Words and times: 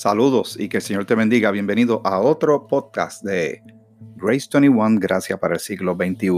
Saludos 0.00 0.56
y 0.58 0.70
que 0.70 0.78
el 0.78 0.82
Señor 0.82 1.04
te 1.04 1.14
bendiga. 1.14 1.50
Bienvenido 1.50 2.00
a 2.06 2.20
otro 2.20 2.66
podcast 2.66 3.22
de 3.22 3.62
Grace 4.16 4.48
21, 4.50 4.98
Gracia 4.98 5.36
para 5.36 5.52
el 5.52 5.60
siglo 5.60 5.94
XXI. 5.94 6.30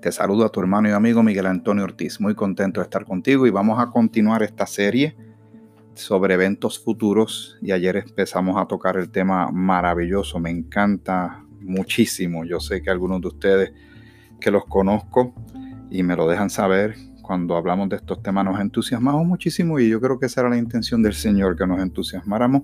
Te 0.00 0.10
saludo 0.10 0.46
a 0.46 0.48
tu 0.48 0.60
hermano 0.60 0.88
y 0.88 0.92
amigo 0.92 1.22
Miguel 1.22 1.44
Antonio 1.44 1.84
Ortiz. 1.84 2.18
Muy 2.18 2.34
contento 2.34 2.80
de 2.80 2.84
estar 2.84 3.04
contigo 3.04 3.46
y 3.46 3.50
vamos 3.50 3.78
a 3.78 3.90
continuar 3.90 4.42
esta 4.42 4.66
serie 4.66 5.14
sobre 5.92 6.32
eventos 6.32 6.82
futuros. 6.82 7.58
Y 7.60 7.72
ayer 7.72 7.98
empezamos 7.98 8.56
a 8.56 8.64
tocar 8.64 8.96
el 8.96 9.10
tema 9.10 9.50
maravilloso. 9.52 10.40
Me 10.40 10.48
encanta 10.48 11.44
muchísimo. 11.60 12.46
Yo 12.46 12.58
sé 12.58 12.80
que 12.80 12.88
algunos 12.88 13.20
de 13.20 13.28
ustedes 13.28 13.72
que 14.40 14.50
los 14.50 14.64
conozco 14.64 15.34
y 15.90 16.02
me 16.02 16.16
lo 16.16 16.26
dejan 16.26 16.48
saber 16.48 16.96
cuando 17.30 17.56
hablamos 17.56 17.88
de 17.88 17.94
estos 17.94 18.20
temas 18.24 18.44
nos 18.44 18.58
entusiasmamos 18.58 19.24
muchísimo 19.24 19.78
y 19.78 19.88
yo 19.88 20.00
creo 20.00 20.18
que 20.18 20.26
esa 20.26 20.40
era 20.40 20.50
la 20.50 20.56
intención 20.56 21.00
del 21.00 21.14
Señor, 21.14 21.56
que 21.56 21.64
nos 21.64 21.80
entusiasmáramos, 21.80 22.62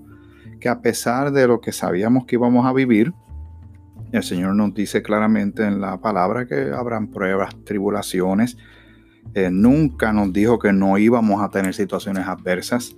que 0.59 0.67
a 0.67 0.81
pesar 0.81 1.31
de 1.31 1.47
lo 1.47 1.61
que 1.61 1.71
sabíamos 1.71 2.25
que 2.25 2.35
íbamos 2.35 2.65
a 2.65 2.73
vivir, 2.73 3.13
el 4.11 4.23
Señor 4.23 4.55
nos 4.55 4.73
dice 4.73 5.01
claramente 5.01 5.63
en 5.63 5.79
la 5.79 6.01
palabra 6.01 6.47
que 6.47 6.73
habrán 6.73 7.07
pruebas, 7.07 7.55
tribulaciones. 7.63 8.57
Eh, 9.33 9.49
nunca 9.49 10.11
nos 10.11 10.33
dijo 10.33 10.59
que 10.59 10.73
no 10.73 10.97
íbamos 10.97 11.41
a 11.41 11.49
tener 11.49 11.73
situaciones 11.73 12.27
adversas. 12.27 12.93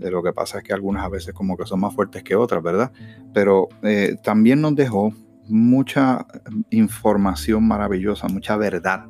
Eh, 0.00 0.10
lo 0.10 0.22
que 0.22 0.34
pasa 0.34 0.58
es 0.58 0.64
que 0.64 0.74
algunas 0.74 1.06
a 1.06 1.08
veces 1.08 1.32
como 1.32 1.56
que 1.56 1.64
son 1.64 1.80
más 1.80 1.94
fuertes 1.94 2.22
que 2.22 2.36
otras, 2.36 2.62
¿verdad? 2.62 2.92
Pero 3.32 3.68
eh, 3.80 4.16
también 4.22 4.60
nos 4.60 4.76
dejó 4.76 5.14
mucha 5.48 6.26
información 6.68 7.66
maravillosa, 7.66 8.28
mucha 8.28 8.58
verdad 8.58 9.06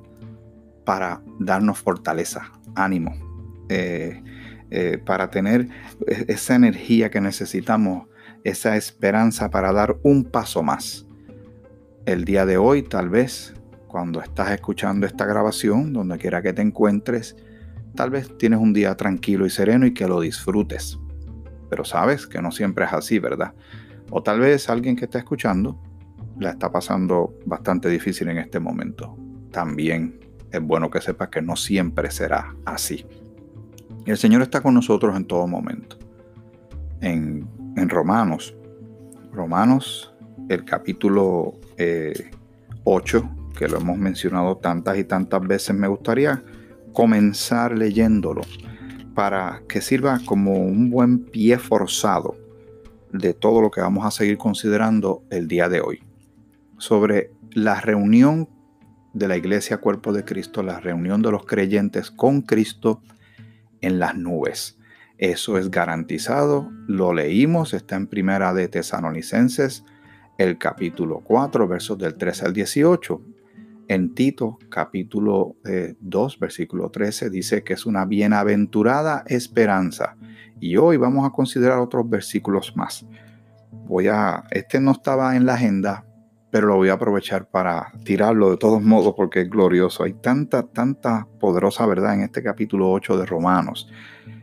para 0.88 1.20
darnos 1.38 1.80
fortaleza, 1.80 2.50
ánimo, 2.74 3.14
eh, 3.68 4.22
eh, 4.70 4.96
para 4.96 5.28
tener 5.28 5.68
esa 6.06 6.54
energía 6.54 7.10
que 7.10 7.20
necesitamos, 7.20 8.08
esa 8.42 8.74
esperanza 8.74 9.50
para 9.50 9.70
dar 9.74 9.98
un 10.02 10.24
paso 10.24 10.62
más. 10.62 11.06
El 12.06 12.24
día 12.24 12.46
de 12.46 12.56
hoy, 12.56 12.84
tal 12.84 13.10
vez, 13.10 13.52
cuando 13.86 14.22
estás 14.22 14.50
escuchando 14.50 15.06
esta 15.06 15.26
grabación, 15.26 15.92
donde 15.92 16.16
quiera 16.16 16.40
que 16.40 16.54
te 16.54 16.62
encuentres, 16.62 17.36
tal 17.94 18.08
vez 18.08 18.38
tienes 18.38 18.58
un 18.58 18.72
día 18.72 18.96
tranquilo 18.96 19.44
y 19.44 19.50
sereno 19.50 19.84
y 19.84 19.92
que 19.92 20.08
lo 20.08 20.22
disfrutes. 20.22 20.98
Pero 21.68 21.84
sabes 21.84 22.26
que 22.26 22.40
no 22.40 22.50
siempre 22.50 22.86
es 22.86 22.94
así, 22.94 23.18
¿verdad? 23.18 23.52
O 24.08 24.22
tal 24.22 24.40
vez 24.40 24.70
alguien 24.70 24.96
que 24.96 25.04
está 25.04 25.18
escuchando 25.18 25.78
la 26.38 26.48
está 26.48 26.72
pasando 26.72 27.34
bastante 27.44 27.90
difícil 27.90 28.30
en 28.30 28.38
este 28.38 28.58
momento. 28.58 29.18
También 29.50 30.27
es 30.50 30.60
bueno 30.60 30.90
que 30.90 31.00
sepas 31.00 31.28
que 31.28 31.42
no 31.42 31.56
siempre 31.56 32.10
será 32.10 32.54
así. 32.64 33.06
El 34.06 34.16
Señor 34.16 34.42
está 34.42 34.62
con 34.62 34.74
nosotros 34.74 35.16
en 35.16 35.26
todo 35.26 35.46
momento. 35.46 35.98
En, 37.00 37.46
Romanos, 37.76 38.56
Romanos, 39.32 40.12
el 40.48 40.64
capítulo 40.64 41.54
8, 42.84 43.18
eh, 43.18 43.22
que 43.56 43.68
lo 43.68 43.78
hemos 43.78 43.98
mencionado 43.98 44.56
tantas 44.56 44.98
y 44.98 45.04
tantas 45.04 45.46
veces, 45.46 45.76
me 45.76 45.86
gustaría 45.86 46.42
comenzar 46.92 47.76
leyéndolo 47.76 48.40
para 49.14 49.62
que 49.68 49.80
sirva 49.80 50.20
como 50.24 50.54
un 50.54 50.90
buen 50.90 51.24
pie 51.24 51.58
forzado 51.58 52.34
de 53.12 53.34
todo 53.34 53.60
lo 53.60 53.70
que 53.70 53.80
vamos 53.80 54.04
a 54.04 54.10
seguir 54.10 54.38
considerando 54.38 55.22
el 55.30 55.48
día 55.48 55.68
de 55.68 55.80
hoy. 55.80 56.02
Sobre 56.78 57.30
la 57.52 57.80
reunión 57.80 58.48
de 59.18 59.28
la 59.28 59.36
iglesia 59.36 59.78
cuerpo 59.78 60.12
de 60.12 60.24
Cristo, 60.24 60.62
la 60.62 60.80
reunión 60.80 61.22
de 61.22 61.30
los 61.30 61.44
creyentes 61.44 62.10
con 62.10 62.42
Cristo 62.42 63.02
en 63.80 63.98
las 63.98 64.16
nubes. 64.16 64.78
Eso 65.18 65.58
es 65.58 65.70
garantizado, 65.70 66.70
lo 66.86 67.12
leímos, 67.12 67.74
está 67.74 67.96
en 67.96 68.06
primera 68.06 68.54
de 68.54 68.68
Tesanolicenses, 68.68 69.84
el 70.38 70.58
capítulo 70.58 71.20
4, 71.24 71.66
versos 71.66 71.98
del 71.98 72.14
13 72.14 72.46
al 72.46 72.52
18. 72.52 73.20
En 73.88 74.14
Tito, 74.14 74.58
capítulo 74.68 75.56
2, 75.64 76.34
eh, 76.34 76.38
versículo 76.40 76.90
13, 76.90 77.30
dice 77.30 77.64
que 77.64 77.72
es 77.72 77.86
una 77.86 78.04
bienaventurada 78.04 79.24
esperanza. 79.26 80.16
Y 80.60 80.76
hoy 80.76 80.96
vamos 80.96 81.26
a 81.26 81.32
considerar 81.32 81.78
otros 81.78 82.08
versículos 82.08 82.76
más. 82.76 83.04
Voy 83.86 84.06
a, 84.06 84.44
este 84.50 84.78
no 84.78 84.92
estaba 84.92 85.34
en 85.34 85.46
la 85.46 85.54
agenda, 85.54 86.04
pero 86.50 86.66
lo 86.66 86.76
voy 86.76 86.88
a 86.88 86.94
aprovechar 86.94 87.48
para 87.48 87.92
tirarlo 88.04 88.50
de 88.50 88.56
todos 88.56 88.82
modos 88.82 89.14
porque 89.16 89.42
es 89.42 89.50
glorioso. 89.50 90.04
Hay 90.04 90.14
tanta, 90.14 90.62
tanta 90.62 91.26
poderosa 91.40 91.84
verdad 91.86 92.14
en 92.14 92.22
este 92.22 92.42
capítulo 92.42 92.90
8 92.90 93.18
de 93.18 93.26
Romanos 93.26 93.88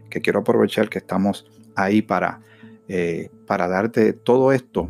que 0.09 0.21
quiero 0.21 0.39
aprovechar 0.39 0.88
que 0.88 0.99
estamos 0.99 1.45
ahí 1.75 2.01
para, 2.01 2.39
eh, 2.88 3.29
para 3.47 3.67
darte 3.67 4.13
todo 4.13 4.51
esto, 4.51 4.89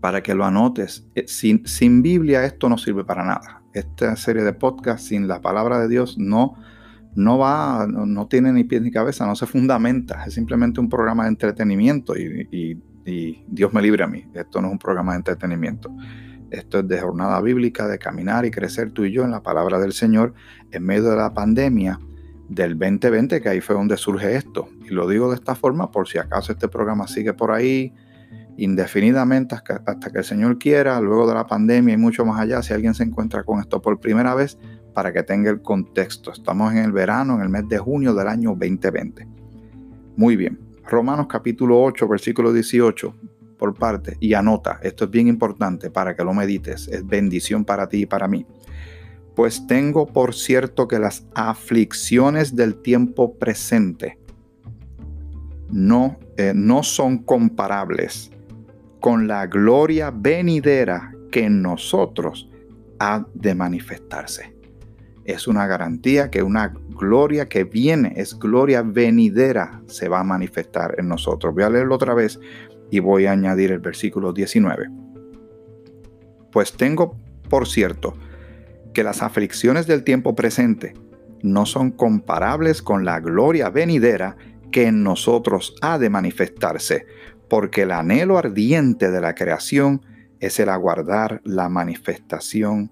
para 0.00 0.22
que 0.22 0.34
lo 0.34 0.44
anotes. 0.44 1.06
Eh, 1.14 1.24
sin, 1.28 1.66
sin 1.66 2.02
Biblia 2.02 2.44
esto 2.44 2.68
no 2.68 2.78
sirve 2.78 3.04
para 3.04 3.24
nada. 3.24 3.62
Esta 3.74 4.16
serie 4.16 4.42
de 4.42 4.54
podcast 4.54 5.06
sin 5.06 5.28
la 5.28 5.42
palabra 5.42 5.78
de 5.78 5.88
Dios 5.88 6.16
no, 6.16 6.56
no 7.14 7.36
va, 7.36 7.86
no, 7.86 8.26
tiene 8.26 8.52
ni 8.52 8.64
pie 8.64 8.80
ni 8.80 8.90
cabeza, 8.90 9.26
no 9.26 9.36
se 9.36 9.46
fundamenta. 9.46 10.24
Es 10.24 10.32
simplemente 10.32 10.80
un 10.80 10.88
programa 10.88 11.24
de 11.24 11.28
entretenimiento 11.28 12.16
y 12.16 12.80
y 13.06 13.44
Dios 13.46 13.72
me 13.72 13.80
libre 13.80 14.02
a 14.04 14.08
mí. 14.08 14.26
Esto 14.34 14.60
no 14.60 14.68
es 14.68 14.72
un 14.72 14.78
programa 14.78 15.12
de 15.12 15.18
entretenimiento. 15.18 15.94
Esto 16.50 16.80
es 16.80 16.88
de 16.88 17.00
jornada 17.00 17.40
bíblica, 17.40 17.86
de 17.86 17.98
caminar 17.98 18.44
y 18.44 18.50
crecer 18.50 18.90
tú 18.90 19.04
y 19.04 19.12
yo 19.12 19.24
en 19.24 19.30
la 19.30 19.42
palabra 19.42 19.78
del 19.78 19.92
Señor 19.92 20.34
en 20.72 20.84
medio 20.84 21.10
de 21.10 21.16
la 21.16 21.32
pandemia 21.32 21.98
del 22.48 22.78
2020, 22.78 23.40
que 23.40 23.48
ahí 23.48 23.60
fue 23.60 23.74
donde 23.74 23.96
surge 23.96 24.36
esto. 24.36 24.68
Y 24.84 24.90
lo 24.90 25.08
digo 25.08 25.30
de 25.30 25.36
esta 25.36 25.54
forma 25.54 25.90
por 25.90 26.08
si 26.08 26.18
acaso 26.18 26.52
este 26.52 26.68
programa 26.68 27.06
sigue 27.08 27.32
por 27.32 27.52
ahí 27.52 27.92
indefinidamente 28.56 29.54
hasta 29.54 30.10
que 30.10 30.18
el 30.18 30.24
Señor 30.24 30.58
quiera, 30.58 31.00
luego 31.00 31.26
de 31.28 31.34
la 31.34 31.46
pandemia 31.46 31.94
y 31.94 31.98
mucho 31.98 32.24
más 32.24 32.40
allá, 32.40 32.62
si 32.62 32.72
alguien 32.72 32.94
se 32.94 33.02
encuentra 33.02 33.44
con 33.44 33.60
esto 33.60 33.82
por 33.82 34.00
primera 34.00 34.34
vez, 34.34 34.58
para 34.94 35.12
que 35.12 35.22
tenga 35.22 35.50
el 35.50 35.60
contexto. 35.60 36.32
Estamos 36.32 36.72
en 36.72 36.78
el 36.78 36.92
verano, 36.92 37.34
en 37.36 37.42
el 37.42 37.50
mes 37.50 37.68
de 37.68 37.78
junio 37.78 38.14
del 38.14 38.28
año 38.28 38.50
2020. 38.50 39.28
Muy 40.16 40.36
bien. 40.36 40.65
Romanos 40.88 41.26
capítulo 41.28 41.82
8, 41.82 42.06
versículo 42.06 42.52
18, 42.52 43.14
por 43.58 43.74
parte, 43.74 44.16
y 44.20 44.34
anota, 44.34 44.78
esto 44.82 45.04
es 45.04 45.10
bien 45.10 45.26
importante 45.26 45.90
para 45.90 46.14
que 46.14 46.22
lo 46.22 46.32
medites, 46.32 46.86
es 46.88 47.04
bendición 47.04 47.64
para 47.64 47.88
ti 47.88 48.02
y 48.02 48.06
para 48.06 48.28
mí. 48.28 48.46
Pues 49.34 49.66
tengo 49.66 50.06
por 50.06 50.34
cierto 50.34 50.86
que 50.86 50.98
las 50.98 51.26
aflicciones 51.34 52.54
del 52.54 52.76
tiempo 52.76 53.34
presente 53.34 54.18
no, 55.70 56.18
eh, 56.36 56.52
no 56.54 56.82
son 56.82 57.18
comparables 57.18 58.30
con 59.00 59.26
la 59.26 59.46
gloria 59.46 60.10
venidera 60.10 61.12
que 61.32 61.44
en 61.44 61.62
nosotros 61.62 62.48
ha 62.98 63.26
de 63.34 63.54
manifestarse 63.54 64.54
es 65.26 65.48
una 65.48 65.66
garantía 65.66 66.30
que 66.30 66.42
una 66.42 66.72
gloria 66.90 67.48
que 67.48 67.64
viene, 67.64 68.12
es 68.16 68.38
gloria 68.38 68.82
venidera, 68.82 69.82
se 69.86 70.08
va 70.08 70.20
a 70.20 70.24
manifestar 70.24 70.94
en 70.98 71.08
nosotros. 71.08 71.52
Voy 71.52 71.64
a 71.64 71.70
leerlo 71.70 71.96
otra 71.96 72.14
vez 72.14 72.38
y 72.90 73.00
voy 73.00 73.26
a 73.26 73.32
añadir 73.32 73.72
el 73.72 73.80
versículo 73.80 74.32
19. 74.32 74.88
Pues 76.52 76.72
tengo, 76.72 77.16
por 77.50 77.66
cierto, 77.66 78.14
que 78.94 79.02
las 79.02 79.20
aflicciones 79.20 79.88
del 79.88 80.04
tiempo 80.04 80.36
presente 80.36 80.94
no 81.42 81.66
son 81.66 81.90
comparables 81.90 82.80
con 82.80 83.04
la 83.04 83.18
gloria 83.18 83.68
venidera 83.68 84.36
que 84.70 84.86
en 84.86 85.02
nosotros 85.02 85.74
ha 85.82 85.98
de 85.98 86.08
manifestarse, 86.08 87.04
porque 87.48 87.82
el 87.82 87.90
anhelo 87.90 88.38
ardiente 88.38 89.10
de 89.10 89.20
la 89.20 89.34
creación 89.34 90.02
es 90.38 90.60
el 90.60 90.68
aguardar 90.68 91.40
la 91.44 91.68
manifestación 91.68 92.90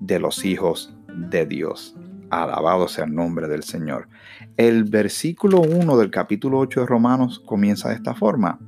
de 0.00 0.18
los 0.18 0.44
hijos 0.44 0.95
de 1.16 1.46
Dios. 1.46 1.96
Alabado 2.30 2.88
sea 2.88 3.04
el 3.04 3.14
nombre 3.14 3.48
del 3.48 3.62
Señor. 3.62 4.08
El 4.56 4.84
versículo 4.84 5.60
1 5.60 5.96
del 5.96 6.10
capítulo 6.10 6.58
8 6.58 6.80
de 6.80 6.86
Romanos 6.86 7.42
comienza 7.44 7.88
de 7.88 7.94
esta 7.94 8.14
forma. 8.14 8.58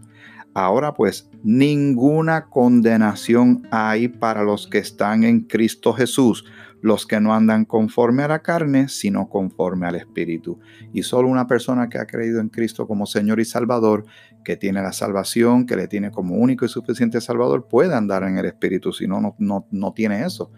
Ahora 0.54 0.94
pues, 0.94 1.28
ninguna 1.42 2.46
condenación 2.46 3.66
hay 3.70 4.08
para 4.08 4.42
los 4.42 4.66
que 4.66 4.78
están 4.78 5.24
en 5.24 5.40
Cristo 5.40 5.92
Jesús, 5.92 6.44
los 6.80 7.06
que 7.06 7.20
no 7.20 7.34
andan 7.34 7.64
conforme 7.64 8.22
a 8.22 8.28
la 8.28 8.42
carne, 8.42 8.88
sino 8.88 9.28
conforme 9.28 9.86
al 9.86 9.96
Espíritu. 9.96 10.58
Y 10.92 11.02
solo 11.02 11.28
una 11.28 11.46
persona 11.46 11.88
que 11.88 11.98
ha 11.98 12.06
creído 12.06 12.40
en 12.40 12.48
Cristo 12.48 12.86
como 12.86 13.06
Señor 13.06 13.40
y 13.40 13.44
Salvador, 13.44 14.04
que 14.44 14.56
tiene 14.56 14.82
la 14.82 14.92
salvación, 14.92 15.66
que 15.66 15.76
le 15.76 15.88
tiene 15.88 16.10
como 16.10 16.36
único 16.36 16.64
y 16.64 16.68
suficiente 16.68 17.20
Salvador, 17.20 17.66
puede 17.68 17.94
andar 17.94 18.22
en 18.22 18.38
el 18.38 18.46
Espíritu, 18.46 18.92
si 18.92 19.06
no, 19.06 19.36
no, 19.38 19.66
no 19.70 19.92
tiene 19.92 20.24
eso. 20.24 20.50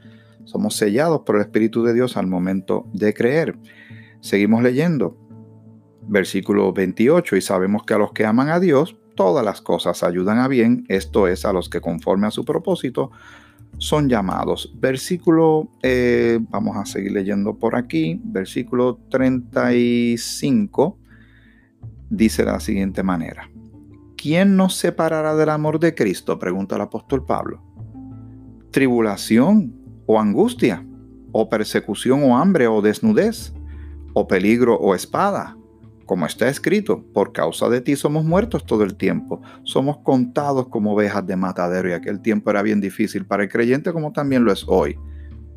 Somos 0.45 0.77
sellados 0.77 1.21
por 1.21 1.37
el 1.37 1.43
Espíritu 1.43 1.83
de 1.83 1.95
Dios 1.95 2.17
al 2.17 2.27
momento 2.27 2.87
de 2.93 3.15
creer. 3.15 3.59
Seguimos 4.21 4.63
leyendo. 4.63 5.17
Versículo 6.09 6.73
28. 6.73 7.37
Y 7.37 7.41
sabemos 7.41 7.85
que 7.85 7.95
a 7.95 7.99
los 7.99 8.13
que 8.13 8.27
aman 8.27 8.49
a 8.49 8.61
Dios, 8.61 8.97
todas 9.15 9.45
las 9.45 9.61
cosas 9.61 10.03
ayudan 10.03 10.39
a 10.39 10.49
bien, 10.49 10.85
esto 10.89 11.29
es, 11.29 11.45
a 11.45 11.53
los 11.53 11.69
que 11.69 11.81
conforme 11.81 12.27
a 12.27 12.31
su 12.31 12.45
propósito 12.45 13.11
son 13.79 14.09
llamados. 14.09 14.73
Versículo, 14.79 15.69
eh, 15.83 16.39
vamos 16.51 16.77
a 16.77 16.85
seguir 16.85 17.13
leyendo 17.13 17.57
por 17.57 17.77
aquí, 17.77 18.21
versículo 18.25 18.99
35 19.11 20.99
dice 22.11 22.45
de 22.45 22.51
la 22.51 22.59
siguiente 22.61 23.05
manera. 23.05 23.49
¿quién 24.21 24.57
nos 24.57 24.77
separará 24.77 25.35
del 25.35 25.49
amor 25.49 25.81
de 25.81 25.95
Cristo? 25.95 26.39
Pregunta 26.39 26.77
el 26.77 26.83
apóstol 26.83 27.25
Pablo. 27.25 27.63
¿Tribulación 28.71 29.80
o 30.11 30.19
angustia? 30.19 30.85
¿O 31.31 31.49
persecución 31.49 32.25
o 32.25 32.37
hambre 32.37 32.67
o 32.67 32.83
desnudez? 32.83 33.53
¿O 34.13 34.27
peligro 34.27 34.75
o 34.75 34.97
espada? 34.97 35.57
Como 36.05 36.27
está 36.27 36.49
escrito, 36.49 37.05
por 37.15 37.33
causa 37.33 37.69
de 37.69 37.81
ti 37.81 37.95
somos 37.95 38.25
muertos 38.25 38.67
todo 38.67 38.83
el 38.83 38.97
tiempo, 38.97 39.41
somos 39.63 39.99
contados 39.99 40.67
como 40.67 40.95
ovejas 40.95 41.25
de 41.25 41.37
matadero 41.37 41.89
y 41.89 41.93
aquel 41.93 42.21
tiempo 42.21 42.51
era 42.51 42.63
bien 42.63 42.81
difícil 42.81 43.25
para 43.25 43.45
el 43.45 43.49
creyente 43.49 43.93
como 43.93 44.11
también 44.11 44.45
lo 44.45 44.51
es 44.51 44.65
hoy. 44.67 44.99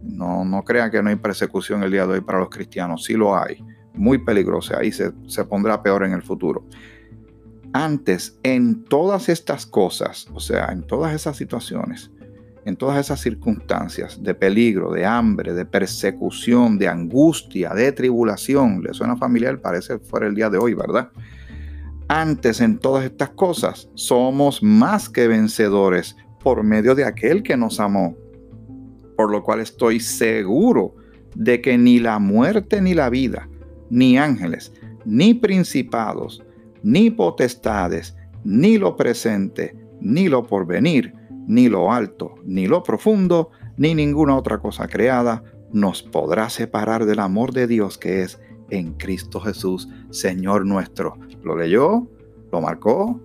No, 0.04 0.46
no 0.46 0.64
crean 0.64 0.92
que 0.92 1.02
no 1.02 1.10
hay 1.10 1.16
persecución 1.16 1.82
el 1.82 1.90
día 1.90 2.06
de 2.06 2.14
hoy 2.14 2.22
para 2.22 2.38
los 2.38 2.50
cristianos, 2.50 3.06
sí 3.06 3.14
lo 3.14 3.36
hay, 3.36 3.64
muy 3.96 4.20
peligrosa, 4.20 4.78
ahí 4.78 4.92
se, 4.92 5.12
se 5.26 5.44
pondrá 5.46 5.82
peor 5.82 6.04
en 6.04 6.12
el 6.12 6.22
futuro. 6.22 6.68
Antes, 7.72 8.38
en 8.44 8.84
todas 8.84 9.30
estas 9.30 9.66
cosas, 9.66 10.28
o 10.32 10.40
sea, 10.40 10.68
en 10.68 10.84
todas 10.86 11.16
esas 11.16 11.38
situaciones, 11.38 12.12
en 12.66 12.76
todas 12.76 12.98
esas 13.00 13.20
circunstancias 13.20 14.22
de 14.22 14.34
peligro, 14.34 14.92
de 14.92 15.06
hambre, 15.06 15.54
de 15.54 15.66
persecución, 15.66 16.78
de 16.78 16.88
angustia, 16.88 17.74
de 17.74 17.92
tribulación, 17.92 18.82
le 18.82 18.94
suena 18.94 19.18
familiar, 19.18 19.60
parece 19.60 20.00
fuera 20.00 20.28
el 20.28 20.36
día 20.36 20.50
de 20.50 20.58
hoy, 20.58 20.74
¿verdad? 20.74 21.10
Antes 22.08 22.62
en 22.62 22.78
todas 22.78 23.06
estas 23.06 23.30
cosas 23.30 23.90
somos 23.96 24.62
más 24.62 25.10
que 25.10 25.28
vencedores 25.28 26.16
por 26.42 26.64
medio 26.64 26.96
de 26.96 27.06
aquel 27.06 27.44
que 27.44 27.58
nos 27.58 27.80
amó, 27.80 28.16
por 29.18 29.32
lo 29.32 29.44
cual 29.44 29.60
estoy 29.60 30.00
seguro 30.00 30.96
de 31.36 31.62
que 31.62 31.78
ni 31.78 32.00
la 32.00 32.20
muerte 32.20 32.82
ni 32.82 32.94
la 32.94 33.10
vida, 33.10 33.50
ni 33.90 34.18
ángeles, 34.18 34.72
ni 35.06 35.34
principados, 35.34 36.44
ni 36.82 37.10
potestades, 37.10 38.16
ni 38.44 38.78
lo 38.78 38.96
presente, 38.96 39.76
ni 40.02 40.28
lo 40.28 40.44
porvenir, 40.44 41.14
ni 41.48 41.70
lo 41.70 41.92
alto, 41.92 42.36
ni 42.44 42.68
lo 42.68 42.84
profundo, 42.84 43.52
ni 43.78 43.96
ninguna 43.96 44.36
otra 44.36 44.60
cosa 44.60 44.88
creada 44.88 45.44
nos 45.74 46.04
podrá 46.04 46.50
separar 46.50 47.06
del 47.06 47.20
amor 47.20 47.52
de 47.52 47.68
Dios 47.68 47.98
que 47.98 48.22
es 48.22 48.40
en 48.70 48.94
Cristo 48.94 49.40
Jesús, 49.40 49.90
Señor 50.12 50.66
nuestro. 50.66 51.18
¿Lo 51.44 51.58
leyó? 51.58 52.08
¿Lo 52.52 52.62
marcó? 52.62 53.20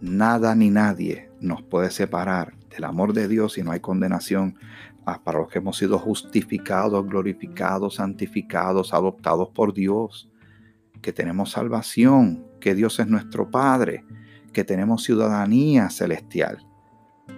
Nada 0.00 0.54
ni 0.54 0.70
nadie 0.70 1.30
nos 1.40 1.62
puede 1.62 1.90
separar 1.90 2.54
del 2.68 2.84
amor 2.84 3.12
de 3.12 3.28
Dios 3.28 3.58
y 3.58 3.62
no 3.62 3.72
hay 3.72 3.80
condenación 3.80 4.56
ah, 5.06 5.22
para 5.22 5.38
los 5.38 5.48
que 5.48 5.58
hemos 5.58 5.76
sido 5.78 5.98
justificados, 5.98 7.06
glorificados, 7.06 7.96
santificados, 7.96 8.92
adoptados 8.94 9.48
por 9.50 9.72
Dios, 9.72 10.30
que 11.00 11.12
tenemos 11.12 11.50
salvación, 11.50 12.46
que 12.60 12.74
Dios 12.74 13.00
es 13.00 13.06
nuestro 13.06 13.50
Padre, 13.50 14.04
que 14.52 14.64
tenemos 14.64 15.02
ciudadanía 15.02 15.88
celestial. 15.90 16.66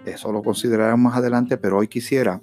Eso 0.05 0.33
lo 0.33 0.43
consideraremos 0.43 1.01
más 1.01 1.17
adelante, 1.17 1.57
pero 1.57 1.79
hoy 1.79 1.89
quisiera 1.89 2.41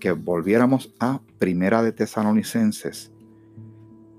que 0.00 0.12
volviéramos 0.12 0.94
a 1.00 1.20
Primera 1.38 1.82
de 1.82 1.92
Tesalonicenses, 1.92 3.12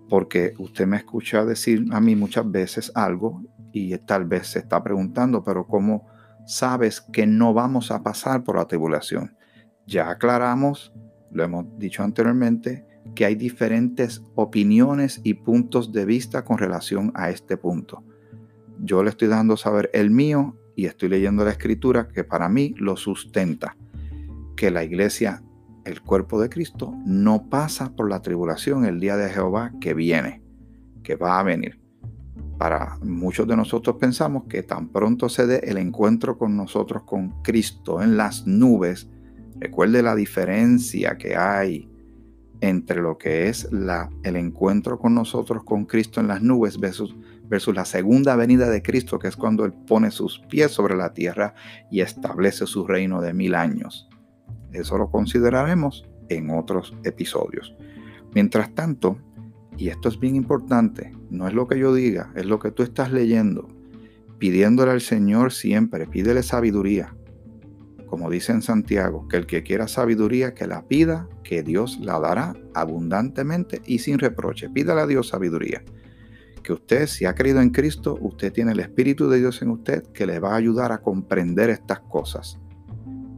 porque 0.09 0.53
usted 0.57 0.87
me 0.87 0.97
escucha 0.97 1.45
decir 1.45 1.85
a 1.91 1.99
mí 1.99 2.15
muchas 2.15 2.49
veces 2.49 2.91
algo 2.95 3.41
y 3.73 3.95
tal 3.99 4.25
vez 4.25 4.47
se 4.47 4.59
está 4.59 4.83
preguntando, 4.83 5.43
pero 5.43 5.67
¿cómo 5.67 6.07
sabes 6.45 7.01
que 7.01 7.27
no 7.27 7.53
vamos 7.53 7.91
a 7.91 8.03
pasar 8.03 8.43
por 8.43 8.57
la 8.57 8.65
tribulación? 8.65 9.35
Ya 9.85 10.09
aclaramos, 10.09 10.93
lo 11.31 11.43
hemos 11.43 11.65
dicho 11.77 12.03
anteriormente, 12.03 12.85
que 13.15 13.25
hay 13.25 13.35
diferentes 13.35 14.21
opiniones 14.35 15.21
y 15.23 15.35
puntos 15.35 15.91
de 15.91 16.05
vista 16.05 16.43
con 16.43 16.57
relación 16.57 17.11
a 17.15 17.29
este 17.29 17.57
punto. 17.57 18.03
Yo 18.79 19.03
le 19.03 19.09
estoy 19.09 19.27
dando 19.27 19.57
saber 19.57 19.89
el 19.93 20.09
mío 20.09 20.57
y 20.77 20.85
estoy 20.85 21.09
leyendo 21.09 21.43
la 21.43 21.49
escritura 21.49 22.07
que 22.07 22.23
para 22.23 22.47
mí 22.47 22.75
lo 22.77 22.95
sustenta, 22.97 23.75
que 24.55 24.69
la 24.69 24.83
iglesia, 24.83 25.41
el 25.85 26.01
cuerpo 26.01 26.39
de 26.39 26.49
Cristo, 26.49 26.93
no 27.03 27.49
pasa 27.49 27.95
por 27.95 28.07
la 28.07 28.21
tribulación 28.21 28.85
el 28.85 28.99
día 28.99 29.17
de 29.17 29.31
Jehová 29.31 29.73
que 29.81 29.95
viene, 29.95 30.43
que 31.01 31.15
va 31.15 31.39
a 31.39 31.43
venir. 31.43 31.79
Para 32.59 32.99
muchos 33.01 33.47
de 33.47 33.57
nosotros 33.57 33.95
pensamos 33.99 34.43
que 34.47 34.61
tan 34.61 34.89
pronto 34.89 35.29
se 35.29 35.47
dé 35.47 35.61
el 35.63 35.77
encuentro 35.77 36.37
con 36.37 36.55
nosotros 36.55 37.01
con 37.03 37.41
Cristo 37.41 38.03
en 38.03 38.15
las 38.15 38.45
nubes, 38.45 39.09
recuerde 39.59 40.03
la 40.03 40.13
diferencia 40.13 41.17
que 41.17 41.35
hay 41.35 41.89
entre 42.61 43.01
lo 43.01 43.17
que 43.17 43.49
es 43.49 43.67
la, 43.71 44.11
el 44.21 44.35
encuentro 44.35 44.99
con 44.99 45.15
nosotros 45.15 45.63
con 45.63 45.85
Cristo 45.85 46.21
en 46.21 46.27
las 46.27 46.43
nubes 46.43 46.79
versus, 46.79 47.15
versus 47.47 47.75
la 47.75 47.85
segunda 47.85 48.35
venida 48.35 48.69
de 48.69 48.81
Cristo, 48.81 49.19
que 49.19 49.27
es 49.27 49.35
cuando 49.35 49.65
Él 49.65 49.73
pone 49.73 50.11
sus 50.11 50.39
pies 50.49 50.71
sobre 50.71 50.95
la 50.95 51.13
tierra 51.13 51.53
y 51.89 52.01
establece 52.01 52.65
su 52.65 52.85
reino 52.85 53.21
de 53.21 53.33
mil 53.33 53.55
años. 53.55 54.09
Eso 54.73 54.97
lo 54.97 55.09
consideraremos 55.09 56.05
en 56.29 56.49
otros 56.49 56.93
episodios. 57.03 57.75
Mientras 58.33 58.73
tanto, 58.75 59.17
y 59.77 59.89
esto 59.89 60.09
es 60.09 60.19
bien 60.19 60.35
importante, 60.35 61.13
no 61.29 61.47
es 61.47 61.53
lo 61.53 61.67
que 61.67 61.79
yo 61.79 61.93
diga, 61.93 62.31
es 62.35 62.45
lo 62.45 62.59
que 62.59 62.71
tú 62.71 62.83
estás 62.83 63.11
leyendo, 63.11 63.67
pidiéndole 64.39 64.91
al 64.91 65.01
Señor 65.01 65.51
siempre, 65.53 66.05
pídele 66.07 66.43
sabiduría, 66.43 67.15
como 68.07 68.29
dice 68.29 68.53
en 68.53 68.61
Santiago, 68.61 69.27
que 69.27 69.37
el 69.37 69.45
que 69.45 69.63
quiera 69.63 69.87
sabiduría, 69.87 70.53
que 70.53 70.65
la 70.65 70.87
pida, 70.87 71.27
que 71.43 71.61
Dios 71.61 71.99
la 72.01 72.19
dará 72.19 72.55
abundantemente 72.73 73.81
y 73.85 73.99
sin 73.99 74.17
reproche. 74.17 74.69
Pídale 74.69 75.01
a 75.01 75.07
Dios 75.07 75.27
sabiduría. 75.27 75.83
Que 76.67 76.73
usted, 76.73 77.07
si 77.07 77.23
ha 77.23 77.33
creído 77.33 77.61
en 77.61 77.69
Cristo, 77.69 78.17
usted 78.19 78.51
tiene 78.51 78.73
el 78.73 78.81
Espíritu 78.81 79.29
de 79.29 79.39
Dios 79.39 79.61
en 79.61 79.69
usted 79.69 80.03
que 80.07 80.25
le 80.25 80.37
va 80.39 80.51
a 80.51 80.57
ayudar 80.57 80.91
a 80.91 80.97
comprender 80.97 81.69
estas 81.69 82.01
cosas. 82.01 82.59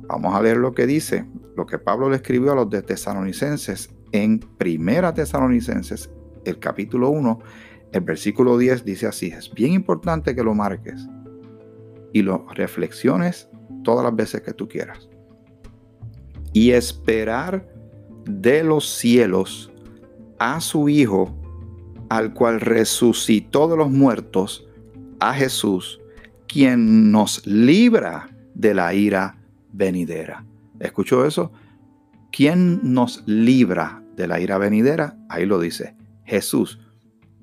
Vamos 0.08 0.34
a 0.34 0.42
leer 0.42 0.58
lo 0.58 0.74
que 0.74 0.88
dice, 0.88 1.28
lo 1.56 1.68
que 1.68 1.78
Pablo 1.78 2.10
le 2.10 2.16
escribió 2.16 2.54
a 2.54 2.56
los 2.56 2.72
de 2.72 2.82
Tesalonicenses 2.82 3.92
en 4.14 4.40
Primera 4.40 5.14
Tesalonicenses, 5.14 6.10
el 6.44 6.58
capítulo 6.58 7.12
1, 7.12 7.40
el 7.92 8.02
versículo 8.02 8.58
10 8.58 8.84
dice 8.84 9.06
así, 9.06 9.28
es 9.28 9.54
bien 9.54 9.74
importante 9.74 10.34
que 10.34 10.42
lo 10.42 10.56
marques 10.56 11.08
y 12.12 12.24
lo 12.24 12.48
reflexiones 12.56 13.48
todas 13.84 14.04
las 14.04 14.16
veces 14.16 14.42
que 14.42 14.54
tú 14.54 14.68
quieras. 14.68 15.08
Y 16.52 16.72
esperar 16.72 17.72
de 18.26 18.64
los 18.64 18.90
cielos 18.90 19.72
a 20.40 20.60
su 20.62 20.90
Hijo, 20.90 21.39
al 22.10 22.34
cual 22.34 22.60
resucitó 22.60 23.68
de 23.68 23.78
los 23.78 23.90
muertos, 23.90 24.68
a 25.20 25.34
Jesús, 25.34 26.00
quien 26.48 27.12
nos 27.12 27.46
libra 27.46 28.30
de 28.54 28.74
la 28.74 28.94
ira 28.94 29.38
venidera. 29.72 30.46
¿Escuchó 30.80 31.26
eso? 31.26 31.52
¿Quién 32.32 32.80
nos 32.94 33.24
libra 33.26 34.04
de 34.16 34.28
la 34.28 34.40
ira 34.40 34.58
venidera? 34.58 35.18
Ahí 35.30 35.46
lo 35.46 35.60
dice, 35.60 35.96
Jesús. 36.24 36.80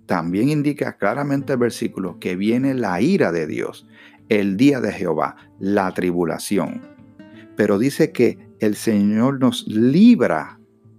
También 0.06 0.48
indica 0.48 0.96
claramente 0.96 1.52
el 1.52 1.58
versículo 1.58 2.18
que 2.20 2.36
viene 2.36 2.74
la 2.74 3.00
ira 3.00 3.32
de 3.32 3.46
Dios 3.46 3.86
el 4.28 4.56
día 4.56 4.80
de 4.80 4.92
Jehová, 4.92 5.36
la 5.58 5.92
tribulación. 5.92 6.82
Pero 7.56 7.78
dice 7.78 8.12
que 8.12 8.38
el 8.60 8.76
Señor 8.76 9.40
nos 9.40 9.66
libra 9.66 10.58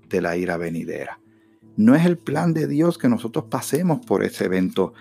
de 0.09 0.21
la 0.21 0.37
ira 0.37 0.57
venidera. 0.57 1.19
No 1.77 1.95
es 1.95 2.05
el 2.05 2.17
plan 2.17 2.53
de 2.53 2.67
Dios 2.67 2.97
que 2.97 3.07
nosotros 3.07 3.45
pasemos 3.49 4.05
por 4.05 4.23
ese 4.23 4.45
evento 4.45 4.93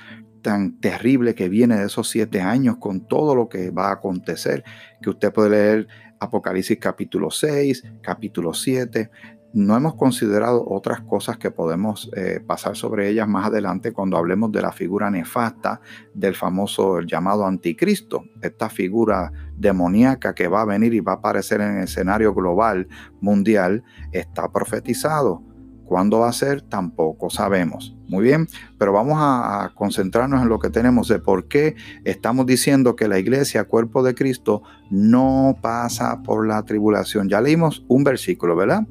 tan 0.43 0.79
terrible 0.79 1.35
que 1.35 1.49
viene 1.49 1.77
de 1.77 1.87
esos 1.87 2.09
siete 2.09 2.41
años 2.41 2.77
con 2.77 3.09
todo 3.09 3.35
lo 3.35 3.49
que 3.49 3.71
va 3.71 3.89
a 3.89 3.95
acontecer, 3.95 4.63
que 5.03 5.11
usted 5.11 5.33
puede 5.33 5.51
leer 5.51 5.89
Apocalipsis 6.21 6.79
capítulo 6.79 7.31
6, 7.31 7.83
capítulo 8.03 8.55
7, 8.55 9.11
no 9.57 9.75
hemos 9.75 9.95
considerado 9.95 10.67
otras 10.69 11.01
cosas 11.01 11.39
que 11.39 11.51
podemos 11.51 12.11
eh, 12.15 12.41
pasar 12.47 12.77
sobre 12.77 13.09
ellas 13.09 13.27
más 13.27 13.47
adelante 13.47 13.95
cuando 13.95 14.19
hablemos 14.19 14.53
de 14.53 14.61
la 14.61 14.71
figura 14.71 15.11
nefasta 15.11 15.81
del 16.13 16.35
famoso 16.35 17.01
llamado 17.01 17.47
anticristo, 17.47 18.25
esta 18.43 18.69
figura 18.69 19.33
demoníaca 19.57 20.35
que 20.35 20.49
va 20.49 20.61
a 20.61 20.67
venir 20.67 20.93
y 20.93 21.01
va 21.01 21.13
a 21.13 21.17
aparecer 21.17 21.63
en 21.63 21.79
el 21.79 21.85
escenario 21.85 22.35
global 22.35 22.87
mundial, 23.23 23.83
está 24.13 24.53
profetizado. 24.53 25.43
¿Cuándo 25.87 26.21
va 26.21 26.29
a 26.29 26.33
ser? 26.33 26.63
Tampoco 26.63 27.31
sabemos. 27.31 27.97
Muy 28.09 28.25
bien, 28.25 28.49
pero 28.79 28.93
vamos 28.93 29.17
a, 29.19 29.73
concentrarnos 29.75 30.43
en 30.43 30.49
lo 30.49 30.59
que 30.59 30.71
tenemos 30.71 31.09
de 31.09 31.19
por 31.19 31.49
qué 31.49 31.77
estamos 32.05 32.47
diciendo 32.47 32.97
que 32.97 33.09
la 33.09 33.19
iglesia, 33.19 33.65
cuerpo 33.65 34.03
de 34.03 34.15
Cristo, 34.15 34.63
no 34.91 35.57
pasa 35.61 36.23
por 36.23 36.47
la 36.47 36.63
tribulación. 36.65 37.29
Ya 37.29 37.41
leímos 37.41 37.85
un 37.89 38.05
versículo, 38.05 38.57
¿verdad? 38.57 38.87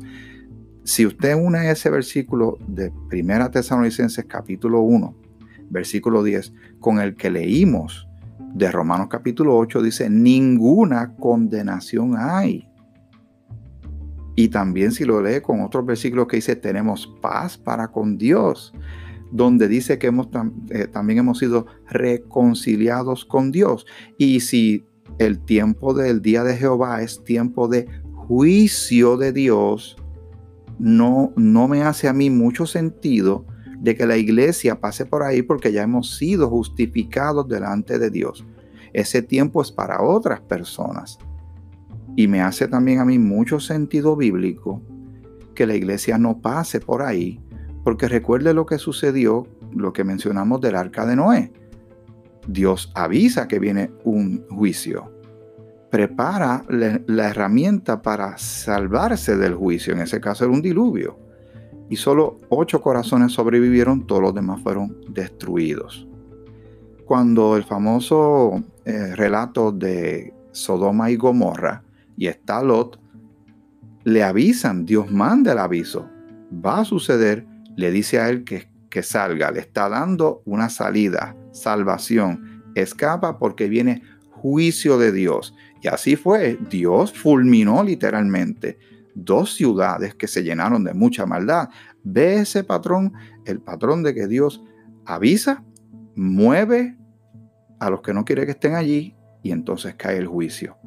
Si 0.84 1.06
usted 1.06 1.36
une 1.36 1.70
ese 1.72 1.90
versículo 1.90 2.58
de 2.68 2.92
Primera 3.10 3.52
Tesalonicenses 3.52 4.26
capítulo 4.26 4.82
1, 4.82 5.16
versículo 5.70 6.24
10, 6.24 6.54
con 6.80 7.00
el 7.00 7.16
que 7.16 7.32
leímos 7.32 8.08
de 8.54 8.72
Romanos 8.72 9.08
capítulo 9.10 9.58
8, 9.58 9.82
dice, 9.82 10.10
ninguna 10.10 11.16
condenación 11.16 12.16
hay. 12.18 12.70
Y 14.36 14.50
también 14.50 14.92
si 14.92 15.06
lo 15.06 15.22
lee 15.22 15.42
con 15.42 15.62
otros 15.62 15.86
versículos 15.86 16.28
que 16.28 16.38
dice, 16.38 16.56
tenemos 16.56 17.08
paz 17.22 17.58
para 17.58 17.88
con 17.88 18.18
Dios. 18.18 18.74
donde 19.32 19.68
dice 19.68 19.98
que 19.98 20.08
hemos, 20.08 20.30
eh, 20.70 20.88
también 20.88 21.20
hemos 21.20 21.40
sido 21.40 21.66
reconciliados 21.90 23.26
con 23.26 23.52
Dios. 23.52 23.86
Y 24.18 24.40
si 24.40 24.86
el 25.18 25.40
tiempo 25.40 25.94
del 25.94 26.22
día 26.22 26.44
de 26.44 26.56
Jehová 26.56 27.02
es 27.02 27.24
tiempo 27.24 27.68
de 27.68 27.88
juicio 28.14 29.18
de 29.18 29.34
Dios, 29.34 29.98
no, 30.80 31.34
no 31.36 31.68
me 31.68 31.82
hace 31.84 32.08
a 32.08 32.14
mí 32.14 32.30
mucho 32.30 32.66
sentido 32.66 33.46
de 33.80 33.96
que 33.96 34.06
la 34.06 34.18
iglesia 34.18 34.80
pase 34.80 35.06
por 35.06 35.24
ahí 35.24 35.42
porque 35.42 35.72
ya 35.72 35.84
hemos 35.84 36.18
sido 36.18 36.50
justificados 36.50 37.48
delante 37.48 38.00
de 38.00 38.10
Dios. 38.10 38.46
Ese 38.94 39.22
tiempo 39.22 39.62
es 39.62 39.72
para 39.72 40.02
otras 40.02 40.42
personas. 40.42 41.20
Y 42.16 42.28
me 42.28 42.42
hace 42.42 42.68
también 42.68 43.00
a 43.00 43.06
mí 43.06 43.20
mucho 43.20 43.60
sentido 43.60 44.16
bíblico 44.16 44.82
que 45.54 45.66
la 45.66 45.76
iglesia 45.76 46.18
no 46.18 46.42
pase 46.42 46.80
por 46.80 47.02
ahí, 47.02 47.42
porque 47.84 48.08
recuerde 48.08 48.54
lo 48.54 48.66
que 48.66 48.78
sucedió, 48.78 49.48
lo 49.74 49.94
que 49.94 50.04
mencionamos 50.04 50.62
del 50.62 50.76
arca 50.76 51.06
de 51.06 51.16
Noé. 51.16 51.52
Dios 52.48 52.92
avisa 52.94 53.48
que 53.48 53.60
viene 53.60 53.92
un 54.04 54.46
juicio. 54.50 55.12
Prepara 55.90 56.64
la, 56.68 57.30
herramienta 57.30 58.02
para 58.02 58.38
salvarse 58.38 59.38
del 59.38 59.56
juicio. 59.56 59.94
En 59.94 60.02
ese 60.02 60.20
caso 60.20 60.46
era 60.46 60.54
un 60.54 60.62
diluvio. 60.62 61.18
Y 61.90 61.96
solo 61.96 62.38
ocho 62.50 62.82
corazones 62.82 63.32
sobrevivieron, 63.32 64.06
todos 64.06 64.22
los 64.22 64.36
demás 64.36 64.62
fueron 64.62 64.98
destruidos. 65.10 66.08
Cuando 67.06 67.56
el 67.56 67.64
famoso 67.64 68.64
eh, 68.84 69.16
relato 69.16 69.72
de 69.72 70.34
Sodoma 70.52 71.12
y 71.12 71.16
Gomorra 71.16 71.85
y 72.18 72.28
está 72.28 72.62
Lot, 72.62 73.00
le 74.04 74.24
avisan, 74.24 74.86
Dios 74.86 75.12
manda 75.12 75.54
el 75.54 75.60
aviso, 75.60 76.10
va 76.54 76.80
a 76.80 76.86
suceder, 76.86 77.46
le 77.76 77.92
dice 77.92 78.20
a 78.20 78.30
él 78.30 78.44
que, 78.44 78.70
que 78.90 79.04
salga, 79.04 79.52
le 79.52 79.60
está 79.60 79.90
dando 79.90 80.42
una 80.46 80.70
salida, 80.70 81.36
salvación, 81.52 82.64
escapa 82.76 83.40
porque 83.40 83.68
viene 83.68 84.04
juicio 84.30 84.98
de 84.98 85.12
Dios. 85.12 85.56
Y 85.82 85.88
así 85.88 86.16
fue, 86.16 86.60
Dios 86.70 87.14
fulminó 87.14 87.84
literalmente 87.84 88.78
dos 89.16 89.54
ciudades 89.56 90.14
que 90.14 90.28
se 90.28 90.44
llenaron 90.44 90.84
de 90.84 90.94
mucha 90.94 91.26
maldad. 91.26 91.70
Ve 92.04 92.36
ese 92.36 92.64
patrón, 92.64 93.14
el 93.46 93.60
patrón 93.60 94.04
de 94.04 94.14
que 94.14 94.28
Dios 94.28 94.64
avisa, 95.06 95.64
mueve 96.16 96.98
a 97.80 97.90
los 97.90 98.02
que 98.02 98.14
no 98.14 98.24
quiere 98.24 98.46
que 98.46 98.52
estén 98.52 98.76
allí 98.76 99.16
y 99.42 99.52
entonces 99.52 99.96
cae 99.96 100.18
el 100.18 100.28
juicio. 100.28 100.78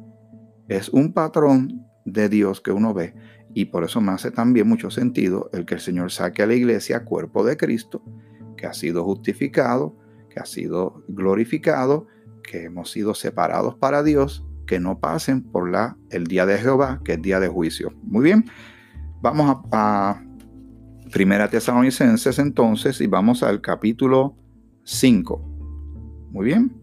Es 0.69 0.89
un 0.89 1.13
patrón 1.13 1.85
de 2.05 2.29
Dios 2.29 2.61
que 2.61 2.71
uno 2.71 2.93
ve 2.93 3.15
y 3.53 3.65
por 3.65 3.83
eso 3.83 3.99
me 4.01 4.11
hace 4.11 4.31
también 4.31 4.67
mucho 4.67 4.91
sentido 4.91 5.49
el 5.51 5.65
que 5.65 5.73
el 5.73 5.79
Señor 5.79 6.11
saque 6.11 6.43
a 6.43 6.47
la 6.47 6.53
iglesia 6.53 7.03
cuerpo 7.03 7.43
de 7.43 7.57
Cristo, 7.57 8.03
que 8.55 8.67
ha 8.67 8.73
sido 8.73 9.03
justificado, 9.03 9.97
que 10.29 10.39
ha 10.39 10.45
sido 10.45 11.03
glorificado, 11.07 12.07
que 12.43 12.65
hemos 12.65 12.91
sido 12.91 13.15
separados 13.15 13.75
para 13.75 14.03
Dios, 14.03 14.45
que 14.67 14.79
no 14.79 14.99
pasen 14.99 15.41
por 15.41 15.71
la, 15.71 15.97
el 16.11 16.27
día 16.27 16.45
de 16.45 16.59
Jehová, 16.59 17.01
que 17.03 17.13
es 17.13 17.21
día 17.21 17.39
de 17.39 17.47
juicio. 17.47 17.91
Muy 18.03 18.23
bien, 18.23 18.45
vamos 19.21 19.49
a, 19.71 20.11
a 20.11 20.23
Primera 21.11 21.49
Tesalonicenses 21.49 22.37
entonces 22.37 23.01
y 23.01 23.07
vamos 23.07 23.41
al 23.41 23.61
capítulo 23.61 24.37
5. 24.83 26.29
Muy 26.29 26.45
bien, 26.45 26.79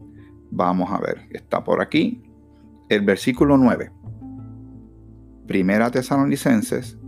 vamos 0.50 0.90
a 0.90 0.98
ver, 0.98 1.28
está 1.30 1.62
por 1.62 1.80
aquí 1.80 2.25
el 2.88 3.00
versículo 3.00 3.56
9. 3.56 3.90
Primera 5.46 5.90
Tesalonicenses, 5.90 6.98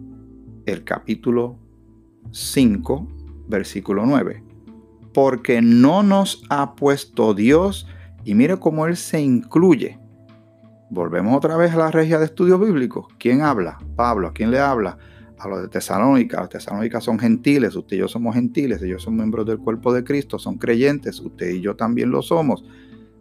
el 0.66 0.84
capítulo 0.84 1.58
5, 2.30 3.08
versículo 3.48 4.04
9. 4.06 4.42
Porque 5.14 5.62
no 5.62 6.02
nos 6.02 6.42
ha 6.50 6.74
puesto 6.74 7.34
Dios, 7.34 7.86
y 8.24 8.34
mire 8.34 8.58
cómo 8.58 8.86
Él 8.86 8.96
se 8.96 9.20
incluye. 9.20 9.98
Volvemos 10.90 11.36
otra 11.36 11.56
vez 11.56 11.72
a 11.72 11.78
la 11.78 11.90
regia 11.90 12.18
de 12.18 12.24
estudios 12.24 12.60
bíblicos. 12.60 13.06
¿Quién 13.18 13.42
habla? 13.42 13.78
Pablo. 13.94 14.28
¿A 14.28 14.32
quién 14.32 14.50
le 14.50 14.58
habla? 14.58 14.98
A 15.38 15.48
los 15.48 15.62
de 15.62 15.68
Tesalónica. 15.68 16.40
Los 16.40 16.48
Tesalónicas 16.48 17.04
son 17.04 17.18
gentiles, 17.18 17.76
usted 17.76 17.96
y 17.96 18.00
yo 18.00 18.08
somos 18.08 18.34
gentiles, 18.34 18.82
ellos 18.82 19.02
son 19.02 19.16
miembros 19.16 19.46
del 19.46 19.58
cuerpo 19.58 19.92
de 19.92 20.02
Cristo, 20.02 20.38
son 20.38 20.58
creyentes, 20.58 21.20
usted 21.20 21.50
y 21.50 21.60
yo 21.60 21.76
también 21.76 22.10
lo 22.10 22.22
somos. 22.22 22.64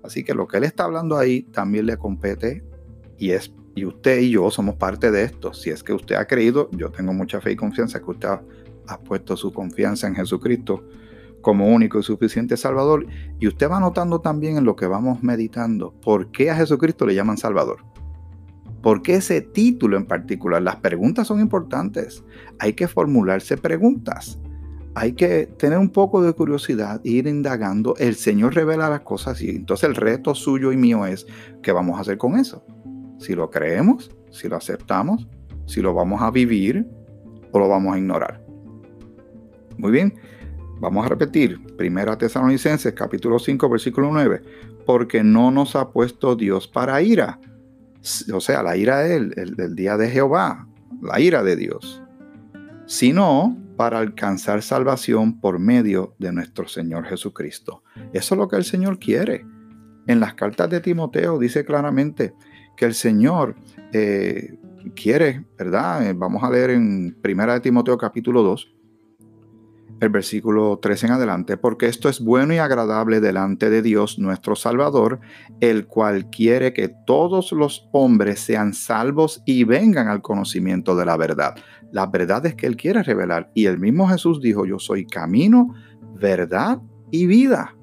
Así 0.07 0.23
que 0.23 0.33
lo 0.33 0.47
que 0.47 0.57
él 0.57 0.63
está 0.63 0.85
hablando 0.85 1.17
ahí 1.17 1.43
también 1.43 1.85
le 1.85 1.97
compete 1.97 2.63
y 3.17 3.31
es 3.31 3.53
y 3.77 3.85
usted 3.85 4.21
y 4.21 4.31
yo 4.31 4.49
somos 4.49 4.75
parte 4.75 5.11
de 5.11 5.21
esto. 5.21 5.53
Si 5.53 5.69
es 5.69 5.83
que 5.83 5.93
usted 5.93 6.15
ha 6.15 6.25
creído, 6.25 6.67
yo 6.71 6.89
tengo 6.89 7.13
mucha 7.13 7.39
fe 7.39 7.51
y 7.51 7.55
confianza 7.55 7.99
que 7.99 8.09
usted 8.09 8.27
ha, 8.87 8.99
puesto 9.01 9.37
su 9.37 9.53
confianza 9.53 10.07
en 10.07 10.15
Jesucristo 10.15 10.83
como 11.41 11.67
único 11.67 11.99
y 11.99 12.03
suficiente 12.03 12.57
Salvador. 12.57 13.05
Y 13.39 13.47
usted 13.47 13.69
va 13.69 13.79
notando 13.79 14.19
también 14.19 14.57
en 14.57 14.63
lo 14.63 14.75
que 14.75 14.87
vamos 14.87 15.21
meditando, 15.21 15.91
¿por 16.01 16.31
qué 16.31 16.49
a 16.49 16.55
Jesucristo 16.55 17.05
le 17.05 17.13
llaman 17.13 17.37
Salvador? 17.37 17.85
¿Por 18.81 19.03
qué 19.03 19.15
ese 19.15 19.41
título 19.41 19.95
en 19.95 20.07
particular? 20.07 20.63
Las 20.63 20.77
preguntas 20.77 21.27
son 21.27 21.39
importantes. 21.39 22.23
Hay 22.57 22.73
que 22.73 22.87
formularse 22.87 23.57
preguntas. 23.57 24.39
Hay 24.99 25.13
que 25.13 25.45
tener 25.45 25.77
un 25.77 25.89
poco 25.89 26.23
de 26.23 26.33
curiosidad, 26.33 27.01
ir 27.03 27.27
indagando. 27.27 27.95
El 27.97 28.15
Señor 28.15 28.55
revela 28.55 28.89
las 28.89 29.01
cosas 29.01 29.39
y 29.41 29.49
entonces 29.49 29.87
el 29.87 29.95
reto 29.95 30.33
suyo 30.33 30.71
y 30.71 30.77
mío 30.77 31.05
es, 31.05 31.27
¿qué 31.61 31.71
vamos 31.71 31.97
a 31.97 32.01
hacer 32.01 32.17
con 32.17 32.35
eso? 32.35 32.65
si 33.17 33.33
lo 33.33 33.49
creemos, 33.49 34.11
si 34.31 34.47
lo 34.47 34.55
aceptamos, 34.55 35.27
si 35.65 35.81
lo 35.81 35.93
vamos 35.93 36.21
a 36.21 36.31
vivir 36.31 36.85
o 37.51 37.59
lo 37.59 37.67
vamos 37.67 37.95
a 37.95 37.97
ignorar. 37.97 38.43
Muy 39.77 39.91
bien, 39.91 40.13
vamos 40.79 41.05
a 41.05 41.09
repetir. 41.09 41.59
Primera 41.75 42.17
Tesalonicenses 42.17 42.93
capítulo 42.93 43.39
5 43.39 43.69
versículo 43.69 44.09
9. 44.11 44.41
Porque 44.85 45.23
no 45.23 45.51
nos 45.51 45.75
ha 45.75 45.89
puesto 45.91 46.35
Dios 46.35 46.67
para 46.67 47.01
ira. 47.01 47.39
O 48.33 48.39
sea, 48.39 48.63
la 48.63 48.77
ira 48.77 48.99
del, 48.99 49.31
del 49.31 49.75
día 49.75 49.97
de 49.97 50.09
Jehová, 50.09 50.67
la 51.01 51.19
ira 51.19 51.43
de 51.43 51.55
Dios. 51.55 52.01
Sino 52.85 53.57
para 53.77 53.99
alcanzar 53.99 54.61
salvación 54.61 55.39
por 55.39 55.59
medio 55.59 56.15
de 56.19 56.33
nuestro 56.33 56.67
Señor 56.67 57.05
Jesucristo. 57.05 57.83
Eso 58.11 58.35
es 58.35 58.39
lo 58.39 58.47
que 58.47 58.57
el 58.57 58.63
Señor 58.63 58.99
quiere. 58.99 59.45
En 60.07 60.19
las 60.19 60.33
cartas 60.33 60.69
de 60.69 60.81
Timoteo 60.81 61.37
dice 61.37 61.63
claramente, 61.63 62.33
que 62.77 62.85
el 62.85 62.93
Señor 62.93 63.55
eh, 63.91 64.57
quiere, 64.95 65.45
¿verdad? 65.57 66.07
Eh, 66.07 66.13
vamos 66.13 66.43
a 66.43 66.49
leer 66.49 66.69
en 66.69 67.17
1 67.23 67.61
Timoteo 67.61 67.97
capítulo 67.97 68.43
2, 68.43 68.73
el 69.99 70.09
versículo 70.09 70.79
3 70.79 71.05
en 71.05 71.11
adelante, 71.11 71.57
porque 71.57 71.87
esto 71.87 72.07
es 72.07 72.19
bueno 72.21 72.53
y 72.53 72.59
agradable 72.59 73.19
delante 73.19 73.69
de 73.69 73.81
Dios 73.81 74.19
nuestro 74.19 74.55
Salvador, 74.55 75.19
el 75.59 75.87
cual 75.87 76.29
quiere 76.29 76.71
que 76.71 76.89
todos 77.05 77.51
los 77.51 77.89
hombres 77.91 78.39
sean 78.39 78.73
salvos 78.73 79.41
y 79.45 79.63
vengan 79.63 80.07
al 80.07 80.21
conocimiento 80.21 80.95
de 80.95 81.05
la 81.05 81.17
verdad. 81.17 81.55
La 81.91 82.05
verdad 82.07 82.45
es 82.45 82.55
que 82.55 82.67
Él 82.67 82.75
quiere 82.75 83.03
revelar. 83.03 83.51
Y 83.53 83.65
el 83.65 83.79
mismo 83.79 84.07
Jesús 84.07 84.41
dijo, 84.41 84.65
yo 84.65 84.79
soy 84.79 85.05
camino, 85.05 85.73
verdad 86.19 86.81
y 87.11 87.27
vida. 87.27 87.75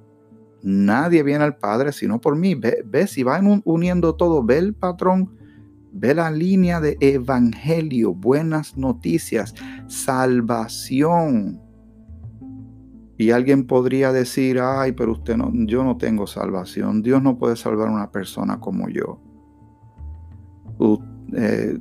Nadie 0.62 1.22
viene 1.22 1.44
al 1.44 1.56
Padre 1.56 1.92
sino 1.92 2.20
por 2.20 2.36
mí. 2.36 2.54
Ve, 2.54 3.06
si 3.06 3.22
van 3.22 3.62
uniendo 3.64 4.14
todo, 4.14 4.42
ve 4.42 4.58
el 4.58 4.74
patrón, 4.74 5.36
ve 5.92 6.14
la 6.14 6.30
línea 6.30 6.80
de 6.80 6.96
evangelio, 7.00 8.14
buenas 8.14 8.76
noticias, 8.76 9.54
salvación. 9.86 11.60
Y 13.16 13.30
alguien 13.30 13.66
podría 13.66 14.10
decir, 14.10 14.58
ay, 14.60 14.92
pero 14.92 15.12
usted 15.12 15.36
no, 15.36 15.52
yo 15.52 15.84
no 15.84 15.96
tengo 15.96 16.26
salvación. 16.26 17.02
Dios 17.02 17.22
no 17.22 17.38
puede 17.38 17.56
salvar 17.56 17.88
a 17.88 17.92
una 17.92 18.10
persona 18.10 18.58
como 18.58 18.88
yo. 18.88 19.20
Eh, 21.36 21.78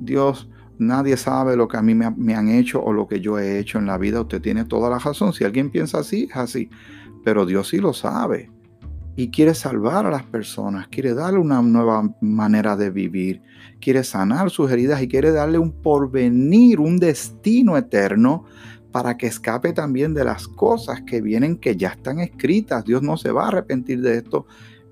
Dios, 0.00 0.48
nadie 0.78 1.16
sabe 1.16 1.56
lo 1.56 1.68
que 1.68 1.76
a 1.76 1.82
mí 1.82 1.94
me, 1.94 2.34
han 2.34 2.48
hecho 2.48 2.82
o 2.82 2.92
lo 2.92 3.06
que 3.06 3.20
yo 3.20 3.38
he 3.38 3.58
hecho 3.58 3.78
en 3.78 3.86
la 3.86 3.98
vida. 3.98 4.20
Usted 4.20 4.40
tiene 4.40 4.64
toda 4.64 4.90
la 4.90 4.98
razón. 4.98 5.32
Si 5.32 5.44
alguien 5.44 5.70
piensa 5.70 5.98
así, 5.98 6.28
es 6.30 6.36
así. 6.36 6.70
Pero 7.24 7.46
Dios 7.46 7.68
sí 7.68 7.78
lo 7.78 7.92
sabe 7.92 8.50
y 9.18 9.30
quiere 9.30 9.52
salvar 9.52 10.06
a 10.06 10.10
las 10.10 10.22
personas, 10.22 10.86
quiere 10.86 11.12
darle 11.12 11.40
una 11.40 11.60
nueva 11.60 12.08
manera 12.20 12.76
de 12.76 12.90
vivir, 12.90 13.42
quiere 13.80 14.04
sanar 14.04 14.48
sus 14.48 14.70
heridas 14.70 15.02
y 15.02 15.08
quiere 15.08 15.32
darle 15.32 15.58
un 15.58 15.72
porvenir, 15.72 16.78
un 16.78 16.98
destino 16.98 17.76
eterno 17.76 18.44
para 18.92 19.16
que 19.16 19.26
escape 19.26 19.72
también 19.72 20.14
de 20.14 20.22
las 20.22 20.46
cosas 20.46 21.02
que 21.02 21.20
vienen 21.20 21.56
que 21.56 21.76
ya 21.76 21.88
están 21.88 22.20
escritas. 22.20 22.84
Dios 22.84 23.02
no 23.02 23.16
se 23.16 23.32
va 23.32 23.46
a 23.46 23.48
arrepentir 23.48 24.02
de 24.02 24.18
esto. 24.18 24.46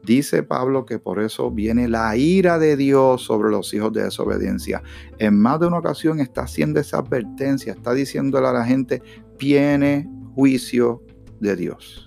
Dice 0.06 0.42
Pablo 0.42 0.86
que 0.86 0.98
por 0.98 1.20
eso 1.20 1.50
viene 1.50 1.88
la 1.88 2.16
ira 2.16 2.58
de 2.58 2.76
Dios 2.76 3.22
sobre 3.22 3.50
los 3.50 3.74
hijos 3.74 3.92
de 3.92 4.04
desobediencia. 4.04 4.82
En 5.18 5.38
más 5.38 5.60
de 5.60 5.66
una 5.66 5.78
ocasión 5.78 6.20
está 6.20 6.42
haciendo 6.42 6.80
esa 6.80 6.98
advertencia, 6.98 7.72
está 7.74 7.92
diciéndole 7.92 8.46
a 8.46 8.52
la 8.52 8.64
gente, 8.64 9.02
viene 9.38 10.08
juicio 10.34 11.02
de 11.40 11.56
Dios 11.56 12.06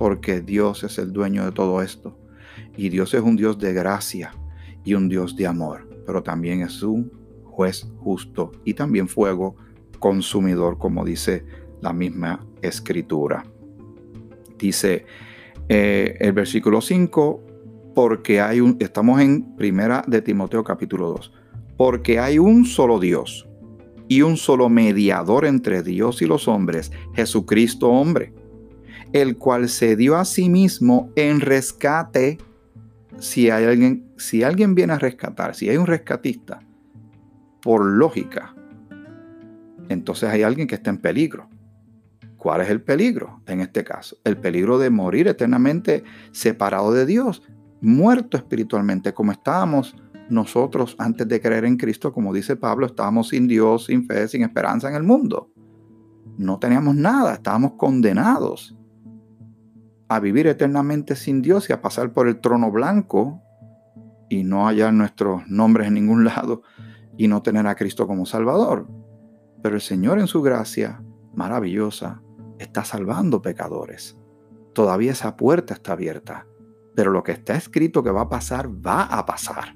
porque 0.00 0.40
Dios 0.40 0.82
es 0.82 0.96
el 0.96 1.12
dueño 1.12 1.44
de 1.44 1.52
todo 1.52 1.82
esto. 1.82 2.16
Y 2.74 2.88
Dios 2.88 3.12
es 3.12 3.20
un 3.20 3.36
Dios 3.36 3.58
de 3.58 3.74
gracia 3.74 4.32
y 4.82 4.94
un 4.94 5.10
Dios 5.10 5.36
de 5.36 5.46
amor, 5.46 5.86
pero 6.06 6.22
también 6.22 6.62
es 6.62 6.82
un 6.82 7.12
juez 7.44 7.86
justo 7.98 8.50
y 8.64 8.72
también 8.72 9.08
fuego 9.08 9.56
consumidor, 9.98 10.78
como 10.78 11.04
dice 11.04 11.44
la 11.82 11.92
misma 11.92 12.46
escritura. 12.62 13.44
Dice 14.56 15.04
eh, 15.72 16.16
el 16.18 16.32
versículo 16.32 16.80
5, 16.80 17.40
porque 17.94 18.40
hay 18.40 18.60
un, 18.60 18.76
estamos 18.80 19.20
en 19.20 19.54
primera 19.54 20.02
de 20.04 20.20
Timoteo 20.20 20.64
capítulo 20.64 21.10
2, 21.10 21.32
porque 21.76 22.18
hay 22.18 22.40
un 22.40 22.64
solo 22.64 22.98
Dios 22.98 23.48
y 24.08 24.22
un 24.22 24.36
solo 24.36 24.68
mediador 24.68 25.44
entre 25.44 25.84
Dios 25.84 26.22
y 26.22 26.26
los 26.26 26.48
hombres, 26.48 26.90
Jesucristo 27.14 27.88
hombre, 27.88 28.32
el 29.12 29.36
cual 29.36 29.68
se 29.68 29.94
dio 29.94 30.16
a 30.16 30.24
sí 30.24 30.48
mismo 30.48 31.12
en 31.14 31.38
rescate. 31.38 32.38
Si 33.20 33.48
hay 33.48 33.66
alguien, 33.66 34.12
si 34.16 34.42
alguien 34.42 34.74
viene 34.74 34.94
a 34.94 34.98
rescatar, 34.98 35.54
si 35.54 35.68
hay 35.68 35.76
un 35.76 35.86
rescatista, 35.86 36.66
por 37.62 37.84
lógica, 37.84 38.56
entonces 39.88 40.30
hay 40.30 40.42
alguien 40.42 40.66
que 40.66 40.74
está 40.74 40.90
en 40.90 40.98
peligro. 40.98 41.48
¿Cuál 42.40 42.62
es 42.62 42.70
el 42.70 42.80
peligro 42.80 43.42
en 43.46 43.60
este 43.60 43.84
caso? 43.84 44.16
El 44.24 44.38
peligro 44.38 44.78
de 44.78 44.88
morir 44.88 45.28
eternamente 45.28 46.04
separado 46.32 46.90
de 46.90 47.04
Dios, 47.04 47.42
muerto 47.82 48.38
espiritualmente, 48.38 49.12
como 49.12 49.30
estábamos 49.30 49.94
nosotros 50.30 50.96
antes 50.98 51.28
de 51.28 51.38
creer 51.38 51.66
en 51.66 51.76
Cristo, 51.76 52.14
como 52.14 52.32
dice 52.32 52.56
Pablo, 52.56 52.86
estábamos 52.86 53.28
sin 53.28 53.46
Dios, 53.46 53.84
sin 53.84 54.06
fe, 54.06 54.26
sin 54.26 54.42
esperanza 54.42 54.88
en 54.88 54.94
el 54.94 55.02
mundo. 55.02 55.50
No 56.38 56.58
teníamos 56.58 56.94
nada, 56.94 57.34
estábamos 57.34 57.72
condenados 57.72 58.74
a 60.08 60.18
vivir 60.18 60.46
eternamente 60.46 61.16
sin 61.16 61.42
Dios 61.42 61.68
y 61.68 61.74
a 61.74 61.82
pasar 61.82 62.14
por 62.14 62.26
el 62.26 62.40
trono 62.40 62.70
blanco 62.70 63.42
y 64.30 64.44
no 64.44 64.66
hallar 64.66 64.94
nuestros 64.94 65.46
nombres 65.46 65.88
en 65.88 65.94
ningún 65.94 66.24
lado 66.24 66.62
y 67.18 67.28
no 67.28 67.42
tener 67.42 67.66
a 67.66 67.74
Cristo 67.74 68.06
como 68.06 68.24
Salvador. 68.24 68.88
Pero 69.62 69.74
el 69.74 69.82
Señor 69.82 70.18
en 70.18 70.26
su 70.26 70.40
gracia 70.40 71.02
maravillosa 71.34 72.22
está 72.60 72.84
salvando 72.84 73.42
pecadores. 73.42 74.18
Todavía 74.74 75.12
esa 75.12 75.36
puerta 75.36 75.74
está 75.74 75.92
abierta. 75.92 76.46
Pero 76.94 77.10
lo 77.10 77.22
que 77.22 77.32
está 77.32 77.54
escrito 77.56 78.02
que 78.02 78.10
va 78.10 78.22
a 78.22 78.28
pasar, 78.28 78.68
va 78.68 79.04
a 79.04 79.24
pasar. 79.24 79.74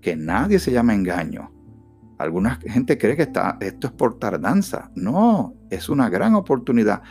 Que 0.00 0.16
nadie 0.16 0.58
se 0.58 0.72
llame 0.72 0.94
engaño. 0.94 1.52
Alguna 2.18 2.54
gente 2.54 2.96
cree 2.96 3.16
que 3.16 3.22
está, 3.22 3.58
esto 3.60 3.88
es 3.88 3.92
por 3.92 4.18
tardanza. 4.18 4.90
No, 4.94 5.54
es 5.70 5.88
una 5.88 6.08
gran 6.08 6.34
oportunidad. 6.34 7.02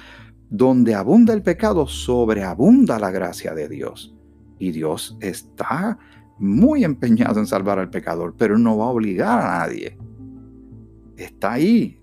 Donde 0.49 0.95
abunda 0.95 1.33
el 1.33 1.43
pecado, 1.43 1.87
sobreabunda 1.87 2.97
la 2.97 3.11
gracia 3.11 3.53
de 3.53 3.67
Dios. 3.67 4.15
Y 4.57 4.71
Dios 4.71 5.17
está 5.19 5.97
muy 6.37 6.83
empeñado 6.83 7.39
en 7.39 7.47
salvar 7.47 7.79
al 7.79 7.89
pecador, 7.89 8.35
pero 8.37 8.57
no 8.57 8.77
va 8.77 8.85
a 8.85 8.89
obligar 8.89 9.39
a 9.39 9.59
nadie. 9.59 9.97
Está 11.17 11.53
ahí 11.53 11.99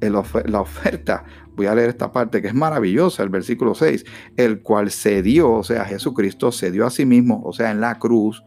la 0.00 0.60
oferta. 0.60 1.24
Voy 1.56 1.66
a 1.66 1.74
leer 1.74 1.88
esta 1.88 2.12
parte 2.12 2.42
que 2.42 2.48
es 2.48 2.54
maravillosa, 2.54 3.22
el 3.22 3.30
versículo 3.30 3.74
6, 3.74 4.04
el 4.36 4.60
cual 4.60 4.90
se 4.90 5.22
dio, 5.22 5.50
o 5.50 5.62
sea, 5.62 5.86
Jesucristo 5.86 6.52
se 6.52 6.70
dio 6.70 6.86
a 6.86 6.90
sí 6.90 7.06
mismo, 7.06 7.42
o 7.44 7.52
sea, 7.52 7.70
en 7.70 7.80
la 7.80 7.98
cruz, 7.98 8.44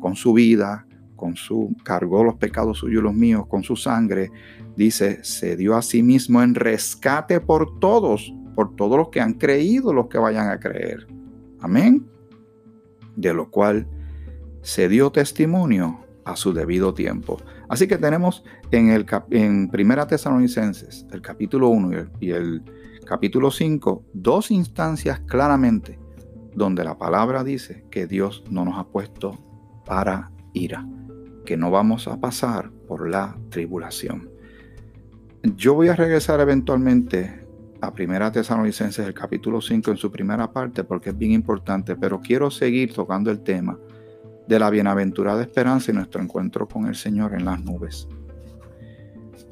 con 0.00 0.14
su 0.14 0.34
vida, 0.34 0.86
con 1.16 1.36
su, 1.36 1.74
cargó 1.84 2.24
los 2.24 2.36
pecados 2.36 2.78
suyos 2.78 3.00
y 3.00 3.04
los 3.04 3.14
míos, 3.14 3.46
con 3.46 3.62
su 3.62 3.76
sangre, 3.76 4.30
dice, 4.76 5.22
se 5.22 5.56
dio 5.56 5.76
a 5.76 5.82
sí 5.82 6.02
mismo 6.02 6.42
en 6.42 6.54
rescate 6.54 7.40
por 7.40 7.78
todos, 7.78 8.32
por 8.54 8.76
todos 8.76 8.96
los 8.96 9.08
que 9.08 9.20
han 9.20 9.34
creído, 9.34 9.92
los 9.92 10.08
que 10.08 10.18
vayan 10.18 10.48
a 10.48 10.58
creer. 10.58 11.06
Amén. 11.60 12.06
De 13.16 13.34
lo 13.34 13.50
cual 13.50 13.86
se 14.62 14.88
dio 14.88 15.10
testimonio 15.10 16.00
a 16.24 16.36
su 16.36 16.52
debido 16.52 16.94
tiempo. 16.94 17.38
Así 17.70 17.86
que 17.86 17.98
tenemos 17.98 18.42
en, 18.72 18.90
el, 18.90 19.06
en 19.30 19.70
Primera 19.70 20.04
Tesalonicenses, 20.04 21.06
el 21.12 21.22
capítulo 21.22 21.68
1 21.68 22.10
y 22.18 22.32
el, 22.32 22.64
capítulo 23.06 23.52
5, 23.52 24.06
dos 24.12 24.50
instancias 24.50 25.20
claramente 25.20 25.98
donde 26.54 26.82
la 26.82 26.98
palabra 26.98 27.44
dice 27.44 27.84
que 27.88 28.08
Dios 28.08 28.42
no 28.50 28.64
nos 28.64 28.76
ha 28.76 28.88
puesto 28.88 29.38
para 29.86 30.32
ira, 30.52 30.84
que 31.46 31.56
no 31.56 31.70
vamos 31.70 32.08
a 32.08 32.20
pasar 32.20 32.72
por 32.88 33.08
la 33.08 33.38
tribulación. 33.50 34.28
Yo 35.56 35.74
voy 35.74 35.88
a 35.88 35.96
regresar 35.96 36.40
eventualmente 36.40 37.46
a 37.80 37.92
Primera 37.92 38.32
Tesalonicenses, 38.32 39.06
el 39.06 39.14
capítulo 39.14 39.60
5, 39.60 39.92
en 39.92 39.96
su 39.96 40.10
primera 40.10 40.52
parte, 40.52 40.82
porque 40.82 41.10
es 41.10 41.16
bien 41.16 41.32
importante, 41.32 41.94
pero 41.94 42.20
quiero 42.20 42.50
seguir 42.50 42.92
tocando 42.92 43.30
el 43.30 43.44
tema 43.44 43.78
de 44.46 44.58
la 44.58 44.70
bienaventurada 44.70 45.42
esperanza 45.42 45.90
y 45.90 45.94
nuestro 45.94 46.22
encuentro 46.22 46.66
con 46.68 46.86
el 46.86 46.94
Señor 46.94 47.34
en 47.34 47.44
las 47.44 47.62
nubes. 47.62 48.08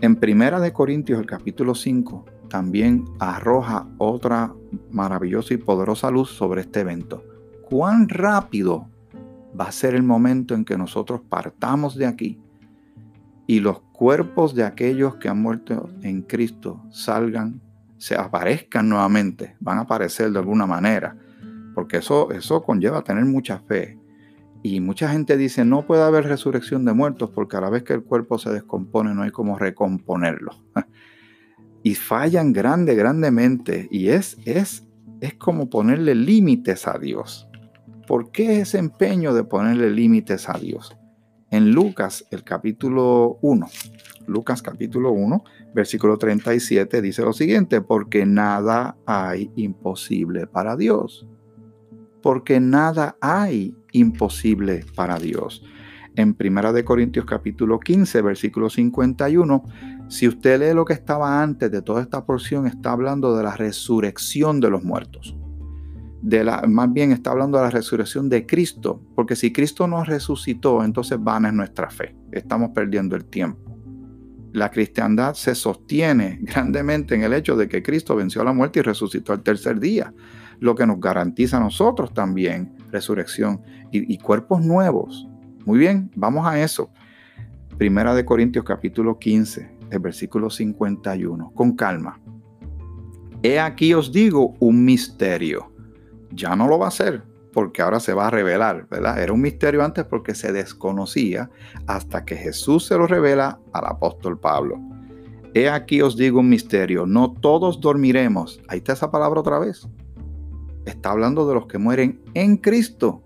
En 0.00 0.16
Primera 0.16 0.60
de 0.60 0.72
Corintios, 0.72 1.18
el 1.18 1.26
capítulo 1.26 1.74
5, 1.74 2.24
también 2.48 3.04
arroja 3.18 3.86
otra 3.98 4.54
maravillosa 4.90 5.54
y 5.54 5.58
poderosa 5.58 6.10
luz 6.10 6.30
sobre 6.30 6.62
este 6.62 6.80
evento. 6.80 7.24
¿Cuán 7.68 8.08
rápido 8.08 8.88
va 9.58 9.66
a 9.66 9.72
ser 9.72 9.94
el 9.94 10.02
momento 10.02 10.54
en 10.54 10.64
que 10.64 10.78
nosotros 10.78 11.20
partamos 11.28 11.96
de 11.96 12.06
aquí 12.06 12.40
y 13.46 13.60
los 13.60 13.80
cuerpos 13.92 14.54
de 14.54 14.64
aquellos 14.64 15.16
que 15.16 15.28
han 15.28 15.40
muerto 15.42 15.90
en 16.02 16.22
Cristo 16.22 16.82
salgan, 16.90 17.60
se 17.96 18.14
aparezcan 18.14 18.88
nuevamente, 18.88 19.56
van 19.58 19.78
a 19.78 19.82
aparecer 19.82 20.30
de 20.30 20.38
alguna 20.38 20.66
manera, 20.66 21.16
porque 21.74 21.96
eso, 21.96 22.30
eso 22.30 22.62
conlleva 22.62 23.02
tener 23.02 23.24
mucha 23.24 23.58
fe, 23.58 23.97
y 24.62 24.80
mucha 24.80 25.08
gente 25.10 25.36
dice, 25.36 25.64
no 25.64 25.86
puede 25.86 26.02
haber 26.02 26.24
resurrección 26.24 26.84
de 26.84 26.92
muertos 26.92 27.30
porque 27.30 27.56
a 27.56 27.60
la 27.60 27.70
vez 27.70 27.84
que 27.84 27.92
el 27.92 28.02
cuerpo 28.02 28.38
se 28.38 28.50
descompone 28.50 29.14
no 29.14 29.22
hay 29.22 29.30
como 29.30 29.58
recomponerlo. 29.58 30.52
y 31.82 31.94
fallan 31.94 32.52
grande, 32.52 32.94
grandemente. 32.94 33.88
Y 33.90 34.08
es, 34.08 34.36
es, 34.44 34.84
es 35.20 35.34
como 35.34 35.70
ponerle 35.70 36.14
límites 36.14 36.88
a 36.88 36.98
Dios. 36.98 37.48
¿Por 38.06 38.30
qué 38.30 38.60
ese 38.60 38.78
empeño 38.78 39.34
de 39.34 39.44
ponerle 39.44 39.90
límites 39.90 40.48
a 40.48 40.58
Dios? 40.58 40.96
En 41.50 41.72
Lucas, 41.72 42.26
el 42.30 42.44
capítulo 42.44 43.38
1, 43.40 43.66
Lucas 44.26 44.60
capítulo 44.60 45.12
1, 45.12 45.44
versículo 45.74 46.18
37 46.18 47.00
dice 47.00 47.22
lo 47.22 47.32
siguiente, 47.32 47.80
porque 47.80 48.26
nada 48.26 48.96
hay 49.06 49.50
imposible 49.56 50.46
para 50.46 50.76
Dios. 50.76 51.26
Porque 52.22 52.60
nada 52.60 53.16
hay 53.20 53.74
imposible 53.92 54.84
para 54.94 55.18
Dios. 55.18 55.64
En 56.16 56.34
Primera 56.34 56.72
de 56.72 56.84
Corintios 56.84 57.24
capítulo 57.24 57.78
15, 57.78 58.22
versículo 58.22 58.68
51, 58.68 59.64
si 60.08 60.26
usted 60.26 60.58
lee 60.58 60.74
lo 60.74 60.84
que 60.84 60.94
estaba 60.94 61.42
antes 61.42 61.70
de 61.70 61.82
toda 61.82 62.02
esta 62.02 62.24
porción, 62.24 62.66
está 62.66 62.92
hablando 62.92 63.36
de 63.36 63.44
la 63.44 63.56
resurrección 63.56 64.58
de 64.58 64.70
los 64.70 64.82
muertos. 64.82 65.36
De 66.20 66.42
la, 66.42 66.62
más 66.66 66.92
bien 66.92 67.12
está 67.12 67.30
hablando 67.30 67.58
de 67.58 67.64
la 67.64 67.70
resurrección 67.70 68.28
de 68.28 68.46
Cristo, 68.46 69.00
porque 69.14 69.36
si 69.36 69.52
Cristo 69.52 69.86
nos 69.86 70.08
resucitó, 70.08 70.82
entonces 70.82 71.22
vana 71.22 71.48
es 71.48 71.54
nuestra 71.54 71.88
fe. 71.88 72.16
Estamos 72.32 72.70
perdiendo 72.74 73.14
el 73.14 73.26
tiempo. 73.26 73.76
La 74.52 74.70
cristiandad 74.70 75.34
se 75.34 75.54
sostiene 75.54 76.38
grandemente 76.42 77.14
en 77.14 77.22
el 77.22 77.34
hecho 77.34 77.54
de 77.54 77.68
que 77.68 77.82
Cristo 77.82 78.16
venció 78.16 78.40
a 78.40 78.44
la 78.44 78.52
muerte 78.52 78.80
y 78.80 78.82
resucitó 78.82 79.32
al 79.32 79.42
tercer 79.42 79.78
día, 79.78 80.12
lo 80.60 80.74
que 80.74 80.86
nos 80.86 81.00
garantiza 81.00 81.58
a 81.58 81.60
nosotros 81.60 82.12
también 82.12 82.74
resurrección 82.90 83.62
y, 83.90 84.18
cuerpos 84.18 84.62
nuevos. 84.62 85.28
Muy 85.64 85.78
bien, 85.78 86.10
vamos 86.14 86.46
a 86.46 86.60
eso. 86.60 86.90
Primera 87.76 88.14
de 88.14 88.24
Corintios 88.24 88.64
capítulo 88.64 89.18
15, 89.18 89.78
el 89.90 89.98
versículo 90.00 90.50
51, 90.50 91.52
con 91.54 91.76
calma. 91.76 92.20
He 93.42 93.60
aquí 93.60 93.94
os 93.94 94.12
digo 94.12 94.54
un 94.58 94.84
misterio. 94.84 95.72
Ya 96.32 96.56
no 96.56 96.66
lo 96.66 96.78
va 96.78 96.88
a 96.88 96.92
ser 96.92 97.22
porque 97.52 97.82
ahora 97.82 98.00
se 98.00 98.12
va 98.12 98.26
a 98.26 98.30
revelar, 98.30 98.86
¿verdad? 98.88 99.22
Era 99.22 99.32
un 99.32 99.40
misterio 99.40 99.82
antes 99.82 100.04
porque 100.04 100.34
se 100.34 100.52
desconocía 100.52 101.50
hasta 101.86 102.24
que 102.24 102.36
Jesús 102.36 102.86
se 102.86 102.96
lo 102.96 103.06
revela 103.06 103.58
al 103.72 103.86
apóstol 103.86 104.38
Pablo. 104.38 104.78
He 105.54 105.68
aquí 105.68 106.02
os 106.02 106.16
digo 106.16 106.40
un 106.40 106.48
misterio, 106.48 107.06
no 107.06 107.32
todos 107.32 107.80
dormiremos. 107.80 108.60
Ahí 108.68 108.78
está 108.78 108.92
esa 108.92 109.10
palabra 109.10 109.40
otra 109.40 109.58
vez 109.58 109.88
está 110.88 111.10
hablando 111.10 111.46
de 111.46 111.54
los 111.54 111.66
que 111.66 111.78
mueren 111.78 112.20
en 112.34 112.56
Cristo. 112.56 113.22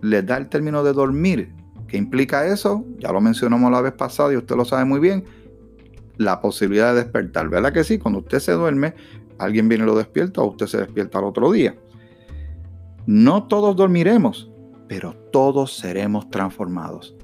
Les 0.00 0.24
da 0.24 0.36
el 0.36 0.48
término 0.48 0.82
de 0.84 0.92
dormir. 0.92 1.54
¿Qué 1.88 1.96
implica 1.96 2.46
eso? 2.46 2.84
Ya 2.98 3.12
lo 3.12 3.20
mencionamos 3.20 3.70
la 3.70 3.80
vez 3.80 3.92
pasada 3.92 4.32
y 4.32 4.36
usted 4.36 4.56
lo 4.56 4.64
sabe 4.64 4.84
muy 4.84 5.00
bien. 5.00 5.24
La 6.16 6.40
posibilidad 6.40 6.94
de 6.94 7.02
despertar. 7.02 7.48
¿Verdad 7.48 7.72
que 7.72 7.84
sí? 7.84 7.98
Cuando 7.98 8.20
usted 8.20 8.40
se 8.40 8.52
duerme, 8.52 8.94
alguien 9.38 9.68
viene 9.68 9.84
y 9.84 9.86
lo 9.86 9.96
despierta 9.96 10.40
o 10.40 10.46
usted 10.46 10.66
se 10.66 10.78
despierta 10.78 11.18
al 11.18 11.24
otro 11.24 11.52
día. 11.52 11.76
No 13.06 13.46
todos 13.46 13.76
dormiremos, 13.76 14.50
pero 14.88 15.14
todos 15.32 15.76
seremos 15.76 16.28
transformados. 16.30 17.16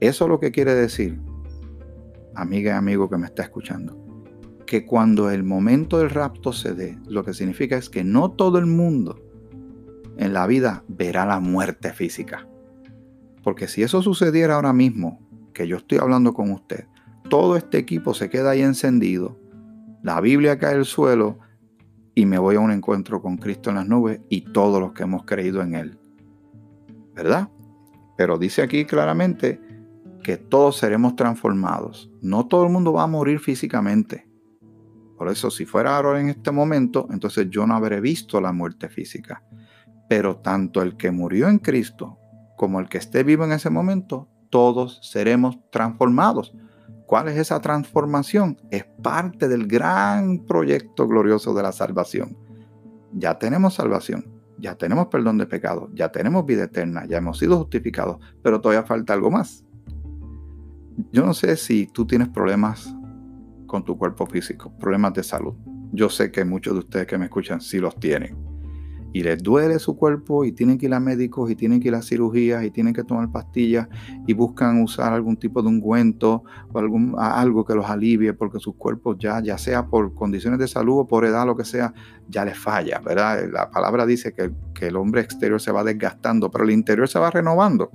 Eso 0.00 0.24
es 0.24 0.28
lo 0.28 0.40
que 0.40 0.50
quiere 0.50 0.74
decir, 0.74 1.20
amiga 2.34 2.72
y 2.72 2.74
amigo 2.76 3.08
que 3.08 3.18
me 3.18 3.26
está 3.26 3.42
escuchando 3.42 4.07
que 4.68 4.84
cuando 4.84 5.30
el 5.30 5.44
momento 5.44 5.98
del 5.98 6.10
rapto 6.10 6.52
se 6.52 6.74
dé, 6.74 6.98
lo 7.08 7.24
que 7.24 7.32
significa 7.32 7.78
es 7.78 7.88
que 7.88 8.04
no 8.04 8.32
todo 8.32 8.58
el 8.58 8.66
mundo 8.66 9.18
en 10.18 10.34
la 10.34 10.46
vida 10.46 10.84
verá 10.88 11.24
la 11.24 11.40
muerte 11.40 11.94
física. 11.94 12.46
Porque 13.42 13.66
si 13.66 13.82
eso 13.82 14.02
sucediera 14.02 14.56
ahora 14.56 14.74
mismo, 14.74 15.26
que 15.54 15.66
yo 15.66 15.78
estoy 15.78 15.96
hablando 15.96 16.34
con 16.34 16.50
usted, 16.50 16.84
todo 17.30 17.56
este 17.56 17.78
equipo 17.78 18.12
se 18.12 18.28
queda 18.28 18.50
ahí 18.50 18.60
encendido, 18.60 19.40
la 20.02 20.20
Biblia 20.20 20.58
cae 20.58 20.74
al 20.74 20.84
suelo 20.84 21.38
y 22.14 22.26
me 22.26 22.36
voy 22.36 22.56
a 22.56 22.60
un 22.60 22.70
encuentro 22.70 23.22
con 23.22 23.38
Cristo 23.38 23.70
en 23.70 23.76
las 23.76 23.88
nubes 23.88 24.20
y 24.28 24.52
todos 24.52 24.80
los 24.80 24.92
que 24.92 25.04
hemos 25.04 25.24
creído 25.24 25.62
en 25.62 25.76
Él. 25.76 25.98
¿Verdad? 27.14 27.48
Pero 28.18 28.36
dice 28.36 28.60
aquí 28.60 28.84
claramente 28.84 29.62
que 30.22 30.36
todos 30.36 30.76
seremos 30.76 31.16
transformados. 31.16 32.10
No 32.20 32.46
todo 32.46 32.64
el 32.64 32.70
mundo 32.70 32.92
va 32.92 33.04
a 33.04 33.06
morir 33.06 33.40
físicamente. 33.40 34.27
Por 35.18 35.28
eso, 35.28 35.50
si 35.50 35.66
fuera 35.66 35.96
ahora 35.96 36.20
en 36.20 36.28
este 36.28 36.52
momento, 36.52 37.08
entonces 37.10 37.48
yo 37.50 37.66
no 37.66 37.74
habré 37.74 38.00
visto 38.00 38.40
la 38.40 38.52
muerte 38.52 38.88
física. 38.88 39.42
Pero 40.08 40.36
tanto 40.36 40.80
el 40.80 40.96
que 40.96 41.10
murió 41.10 41.48
en 41.48 41.58
Cristo 41.58 42.18
como 42.56 42.78
el 42.78 42.88
que 42.88 42.98
esté 42.98 43.24
vivo 43.24 43.44
en 43.44 43.52
ese 43.52 43.68
momento, 43.68 44.28
todos 44.48 45.00
seremos 45.02 45.58
transformados. 45.70 46.54
¿Cuál 47.06 47.28
es 47.28 47.36
esa 47.36 47.60
transformación? 47.60 48.60
Es 48.70 48.84
parte 49.02 49.48
del 49.48 49.66
gran 49.66 50.46
proyecto 50.46 51.08
glorioso 51.08 51.52
de 51.52 51.62
la 51.62 51.72
salvación. 51.72 52.36
Ya 53.12 53.38
tenemos 53.38 53.74
salvación, 53.74 54.26
ya 54.58 54.76
tenemos 54.76 55.08
perdón 55.08 55.38
de 55.38 55.46
pecados, 55.46 55.90
ya 55.94 56.12
tenemos 56.12 56.46
vida 56.46 56.64
eterna, 56.64 57.06
ya 57.06 57.18
hemos 57.18 57.38
sido 57.38 57.56
justificados, 57.58 58.18
pero 58.42 58.60
todavía 58.60 58.86
falta 58.86 59.14
algo 59.14 59.30
más. 59.30 59.64
Yo 61.10 61.24
no 61.24 61.34
sé 61.34 61.56
si 61.56 61.86
tú 61.86 62.06
tienes 62.06 62.28
problemas 62.28 62.94
con 63.68 63.84
tu 63.84 63.96
cuerpo 63.96 64.26
físico, 64.26 64.72
problemas 64.80 65.14
de 65.14 65.22
salud. 65.22 65.54
Yo 65.92 66.08
sé 66.08 66.32
que 66.32 66.44
muchos 66.44 66.74
de 66.74 66.80
ustedes 66.80 67.06
que 67.06 67.16
me 67.16 67.26
escuchan 67.26 67.60
sí 67.60 67.78
los 67.78 67.94
tienen 68.00 68.36
y 69.12 69.22
les 69.22 69.42
duele 69.42 69.78
su 69.78 69.96
cuerpo 69.96 70.44
y 70.44 70.52
tienen 70.52 70.76
que 70.76 70.86
ir 70.86 70.94
a 70.94 71.00
médicos 71.00 71.50
y 71.50 71.56
tienen 71.56 71.80
que 71.80 71.88
ir 71.88 71.94
a 71.94 72.02
cirugías 72.02 72.64
y 72.64 72.70
tienen 72.70 72.92
que 72.92 73.04
tomar 73.04 73.30
pastillas 73.30 73.88
y 74.26 74.34
buscan 74.34 74.82
usar 74.82 75.12
algún 75.12 75.36
tipo 75.36 75.62
de 75.62 75.68
ungüento 75.68 76.42
o 76.72 76.78
algún, 76.78 77.14
algo 77.18 77.64
que 77.64 77.74
los 77.74 77.86
alivie 77.86 78.34
porque 78.34 78.58
sus 78.58 78.74
cuerpos 78.76 79.16
ya, 79.18 79.42
ya 79.42 79.56
sea 79.56 79.86
por 79.86 80.14
condiciones 80.14 80.58
de 80.58 80.68
salud 80.68 81.00
o 81.00 81.08
por 81.08 81.24
edad, 81.24 81.46
lo 81.46 81.56
que 81.56 81.64
sea, 81.64 81.94
ya 82.28 82.44
les 82.44 82.58
falla, 82.58 83.00
¿verdad? 83.00 83.48
La 83.50 83.70
palabra 83.70 84.04
dice 84.04 84.34
que, 84.34 84.52
que 84.74 84.88
el 84.88 84.96
hombre 84.96 85.22
exterior 85.22 85.60
se 85.60 85.72
va 85.72 85.84
desgastando, 85.84 86.50
pero 86.50 86.64
el 86.64 86.70
interior 86.70 87.08
se 87.08 87.18
va 87.18 87.30
renovando. 87.30 87.90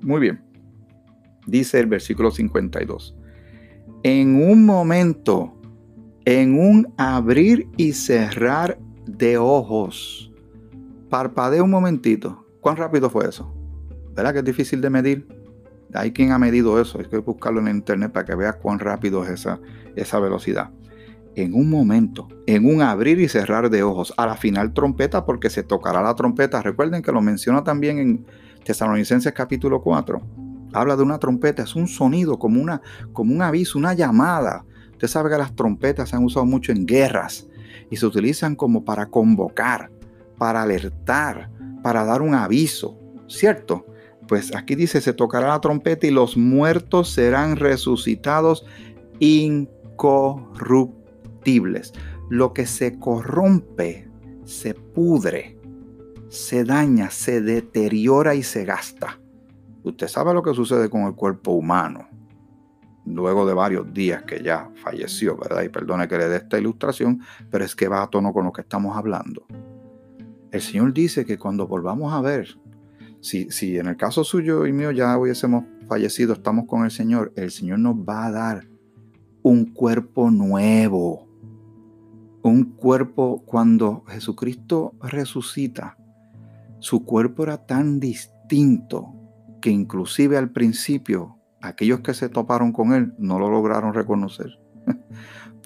Muy 0.00 0.20
bien. 0.20 0.44
Dice 1.46 1.80
el 1.80 1.86
versículo 1.86 2.30
52. 2.30 3.16
En 4.08 4.40
un 4.40 4.64
momento, 4.64 5.52
en 6.24 6.56
un 6.60 6.94
abrir 6.96 7.68
y 7.76 7.92
cerrar 7.92 8.78
de 9.04 9.36
ojos, 9.36 10.32
Parpadea 11.10 11.64
un 11.64 11.70
momentito. 11.70 12.46
¿Cuán 12.60 12.76
rápido 12.76 13.10
fue 13.10 13.28
eso? 13.28 13.52
¿Verdad 14.14 14.32
que 14.32 14.38
es 14.38 14.44
difícil 14.44 14.80
de 14.80 14.90
medir? 14.90 15.26
Hay 15.92 16.12
quien 16.12 16.30
ha 16.30 16.38
medido 16.38 16.80
eso. 16.80 17.00
Hay 17.00 17.06
que 17.06 17.18
buscarlo 17.18 17.58
en 17.58 17.66
internet 17.66 18.12
para 18.12 18.24
que 18.24 18.36
veas 18.36 18.54
cuán 18.62 18.78
rápido 18.78 19.24
es 19.24 19.30
esa, 19.30 19.58
esa 19.96 20.20
velocidad. 20.20 20.70
En 21.34 21.52
un 21.54 21.68
momento, 21.68 22.28
en 22.46 22.64
un 22.64 22.82
abrir 22.82 23.18
y 23.18 23.26
cerrar 23.26 23.70
de 23.70 23.82
ojos, 23.82 24.14
a 24.16 24.26
la 24.26 24.36
final 24.36 24.72
trompeta, 24.72 25.26
porque 25.26 25.50
se 25.50 25.64
tocará 25.64 26.00
la 26.00 26.14
trompeta. 26.14 26.62
Recuerden 26.62 27.02
que 27.02 27.10
lo 27.10 27.22
menciona 27.22 27.64
también 27.64 27.98
en 27.98 28.24
Tesalonicenses 28.62 29.32
capítulo 29.32 29.82
4. 29.82 30.45
Habla 30.72 30.96
de 30.96 31.02
una 31.02 31.18
trompeta, 31.18 31.62
es 31.62 31.74
un 31.74 31.88
sonido 31.88 32.38
como, 32.38 32.60
una, 32.60 32.80
como 33.12 33.34
un 33.34 33.42
aviso, 33.42 33.78
una 33.78 33.94
llamada. 33.94 34.64
Usted 34.92 35.08
sabe 35.08 35.30
que 35.30 35.38
las 35.38 35.54
trompetas 35.54 36.10
se 36.10 36.16
han 36.16 36.24
usado 36.24 36.46
mucho 36.46 36.72
en 36.72 36.86
guerras 36.86 37.48
y 37.90 37.96
se 37.96 38.06
utilizan 38.06 38.56
como 38.56 38.84
para 38.84 39.06
convocar 39.06 39.90
para 40.38 40.62
alertar, 40.62 41.50
para 41.82 42.04
dar 42.04 42.22
un 42.22 42.34
aviso, 42.34 42.96
¿cierto? 43.28 43.86
Pues 44.28 44.54
aquí 44.54 44.74
dice, 44.74 45.00
se 45.00 45.12
tocará 45.12 45.48
la 45.48 45.60
trompeta 45.60 46.06
y 46.06 46.10
los 46.10 46.36
muertos 46.36 47.10
serán 47.10 47.56
resucitados 47.56 48.64
incorruptibles. 49.18 51.92
Lo 52.28 52.52
que 52.52 52.66
se 52.66 52.98
corrompe, 52.98 54.10
se 54.44 54.74
pudre, 54.74 55.56
se 56.28 56.64
daña, 56.64 57.10
se 57.10 57.40
deteriora 57.40 58.34
y 58.34 58.42
se 58.42 58.64
gasta. 58.64 59.20
Usted 59.86 60.08
sabe 60.08 60.34
lo 60.34 60.42
que 60.42 60.52
sucede 60.52 60.90
con 60.90 61.02
el 61.02 61.14
cuerpo 61.14 61.52
humano 61.52 62.08
luego 63.04 63.46
de 63.46 63.54
varios 63.54 63.94
días 63.94 64.24
que 64.24 64.42
ya 64.42 64.68
falleció, 64.82 65.36
¿verdad? 65.36 65.62
Y 65.62 65.68
perdone 65.68 66.08
que 66.08 66.18
le 66.18 66.28
dé 66.28 66.38
esta 66.38 66.58
ilustración, 66.58 67.20
pero 67.52 67.64
es 67.64 67.76
que 67.76 67.86
va 67.86 68.02
a 68.02 68.10
tono 68.10 68.32
con 68.32 68.44
lo 68.44 68.52
que 68.52 68.62
estamos 68.62 68.96
hablando. 68.96 69.46
El 70.50 70.60
Señor 70.60 70.92
dice 70.92 71.24
que 71.24 71.38
cuando 71.38 71.68
volvamos 71.68 72.12
a 72.12 72.20
ver, 72.20 72.58
si, 73.20 73.48
si 73.52 73.78
en 73.78 73.86
el 73.86 73.96
caso 73.96 74.24
suyo 74.24 74.66
y 74.66 74.72
mío 74.72 74.90
ya 74.90 75.16
hubiésemos 75.16 75.64
fallecido, 75.86 76.32
estamos 76.32 76.66
con 76.66 76.84
el 76.84 76.90
Señor, 76.90 77.32
el 77.36 77.52
Señor 77.52 77.78
nos 77.78 77.94
va 77.94 78.26
a 78.26 78.32
dar 78.32 78.66
un 79.42 79.66
cuerpo 79.66 80.32
nuevo. 80.32 81.28
Un 82.42 82.64
cuerpo 82.72 83.44
cuando 83.46 84.02
Jesucristo 84.08 84.94
resucita, 85.00 85.96
su 86.80 87.04
cuerpo 87.04 87.44
era 87.44 87.66
tan 87.66 88.00
distinto 88.00 89.15
inclusive 89.70 90.36
al 90.36 90.50
principio 90.50 91.38
aquellos 91.60 92.00
que 92.00 92.14
se 92.14 92.28
toparon 92.28 92.72
con 92.72 92.92
él 92.92 93.14
no 93.18 93.38
lo 93.38 93.50
lograron 93.50 93.94
reconocer. 93.94 94.58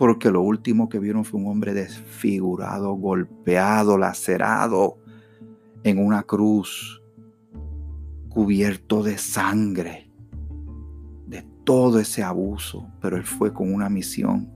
porque 0.00 0.30
lo 0.30 0.40
último 0.40 0.88
que 0.88 0.98
vieron 0.98 1.26
fue 1.26 1.40
un 1.40 1.48
hombre 1.48 1.74
desfigurado, 1.74 2.94
golpeado, 2.94 3.98
lacerado 3.98 4.96
en 5.84 5.98
una 5.98 6.22
cruz, 6.22 7.02
cubierto 8.30 9.02
de 9.02 9.18
sangre, 9.18 10.10
de 11.26 11.44
todo 11.64 12.00
ese 12.00 12.22
abuso, 12.22 12.90
pero 13.02 13.18
él 13.18 13.24
fue 13.24 13.52
con 13.52 13.74
una 13.74 13.90
misión 13.90 14.50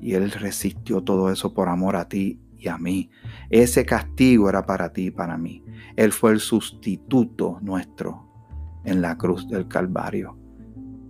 y 0.00 0.14
él 0.14 0.32
resistió 0.32 1.04
todo 1.04 1.30
eso 1.30 1.54
por 1.54 1.68
amor 1.68 1.94
a 1.94 2.08
ti 2.08 2.40
y 2.58 2.66
a 2.66 2.76
mí. 2.76 3.08
Ese 3.50 3.86
castigo 3.86 4.48
era 4.48 4.66
para 4.66 4.92
ti 4.92 5.06
y 5.06 5.10
para 5.12 5.38
mí. 5.38 5.62
Él 5.94 6.10
fue 6.10 6.32
el 6.32 6.40
sustituto 6.40 7.60
nuestro 7.62 8.31
en 8.84 9.02
la 9.02 9.16
cruz 9.16 9.48
del 9.48 9.68
Calvario. 9.68 10.36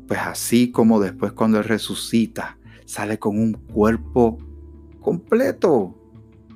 Pues 0.06 0.20
así 0.20 0.70
como 0.70 1.00
después 1.00 1.32
cuando 1.32 1.58
Él 1.58 1.64
resucita, 1.64 2.58
sale 2.84 3.18
con 3.18 3.38
un 3.38 3.52
cuerpo 3.52 4.38
completo, 5.00 5.94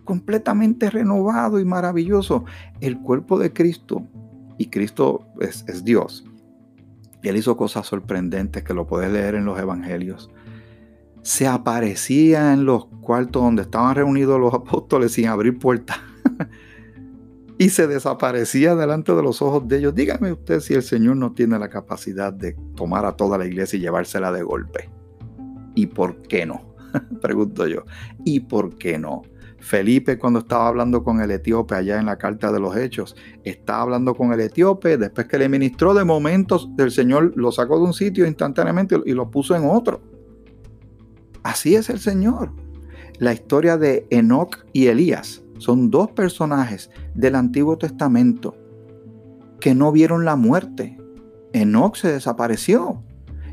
completamente 0.05 0.91
renovado 0.91 1.61
y 1.61 1.65
maravilloso. 1.65 2.45
El 2.81 3.01
cuerpo 3.01 3.39
de 3.39 3.53
Cristo, 3.53 4.07
y 4.59 4.67
Cristo 4.67 5.27
es, 5.41 5.85
Dios. 5.85 6.25
Y 7.23 7.29
Él 7.29 7.37
hizo 7.37 7.57
cosas 7.57 7.87
sorprendentes 7.87 8.63
que 8.63 8.75
lo 8.75 8.87
puedes 8.87 9.11
leer 9.13 9.35
en 9.35 9.45
los 9.45 9.59
evangelios. 9.59 10.31
Se 11.23 11.47
aparecía 11.47 12.53
en 12.53 12.65
los 12.65 12.87
cuartos 13.01 13.43
donde 13.43 13.63
estaban 13.63 13.95
reunidos 13.95 14.41
los 14.41 14.55
apóstoles 14.55 15.13
sin 15.13 15.27
abrir 15.27 15.59
puertas. 15.59 15.99
y 17.59 17.71
se 17.71 17.87
desaparecía 17.87 18.75
delante 18.75 19.15
de 19.15 19.23
los 19.23 19.41
ojos 19.41 19.67
de 19.67 19.79
ellos. 19.79 19.95
Dígame 19.95 20.33
usted 20.33 20.61
si 20.61 20.75
el 20.75 20.83
Señor 20.83 21.17
no 21.17 21.33
tiene 21.33 21.59
la 21.59 21.69
capacidad 21.69 22.33
de 22.33 22.55
tomar 22.75 23.07
a 23.07 23.17
toda 23.17 23.39
la 23.39 23.47
iglesia 23.47 23.79
y 23.79 23.81
llevársela 23.81 24.31
de 24.33 24.43
golpe. 24.43 24.91
¿Y 25.75 25.87
por 25.87 26.23
qué 26.23 26.45
no? 26.47 26.75
Pregunto 27.23 27.67
yo. 27.67 27.85
¿Y 28.25 28.41
por 28.41 28.77
qué 28.77 28.99
no? 28.99 29.23
Felipe 29.59 30.19
cuando 30.19 30.41
estaba 30.41 30.69
hablando 30.69 31.03
con 31.03 31.21
el 31.21 31.31
etíope 31.31 31.75
allá 31.75 31.99
en 31.99 32.07
la 32.07 32.19
carta 32.19 32.53
de 32.53 32.61
los 32.61 32.77
hechos, 32.77 33.17
estaba 33.43 33.83
hablando 33.83 34.15
con 34.15 34.33
el 34.33 34.41
etíope, 34.41 34.97
después 34.97 35.27
que 35.27 35.39
le 35.39 35.49
ministró 35.49 35.95
de 35.95 36.05
momentos, 36.05 36.69
el 36.79 36.91
Señor 36.91 37.33
lo 37.37 37.51
sacó 37.51 37.79
de 37.79 37.87
un 37.87 37.95
sitio 37.95 38.27
instantáneamente 38.27 39.01
y 39.05 39.13
lo 39.13 39.31
puso 39.31 39.57
en 39.57 39.65
otro. 39.69 40.01
Así 41.43 41.75
es 41.75 41.89
el 41.89 41.99
Señor. 41.99 42.53
La 43.19 43.33
historia 43.33 43.79
de 43.79 44.07
Enoch 44.11 44.59
y 44.73 44.89
Elías 44.89 45.43
son 45.59 45.91
dos 45.91 46.11
personajes 46.11 46.91
del 47.15 47.35
Antiguo 47.35 47.79
Testamento 47.79 48.57
que 49.61 49.75
no 49.75 49.93
vieron 49.93 50.25
la 50.25 50.37
muerte. 50.37 50.99
Enoch 51.53 51.97
se 51.97 52.13
desapareció 52.13 53.03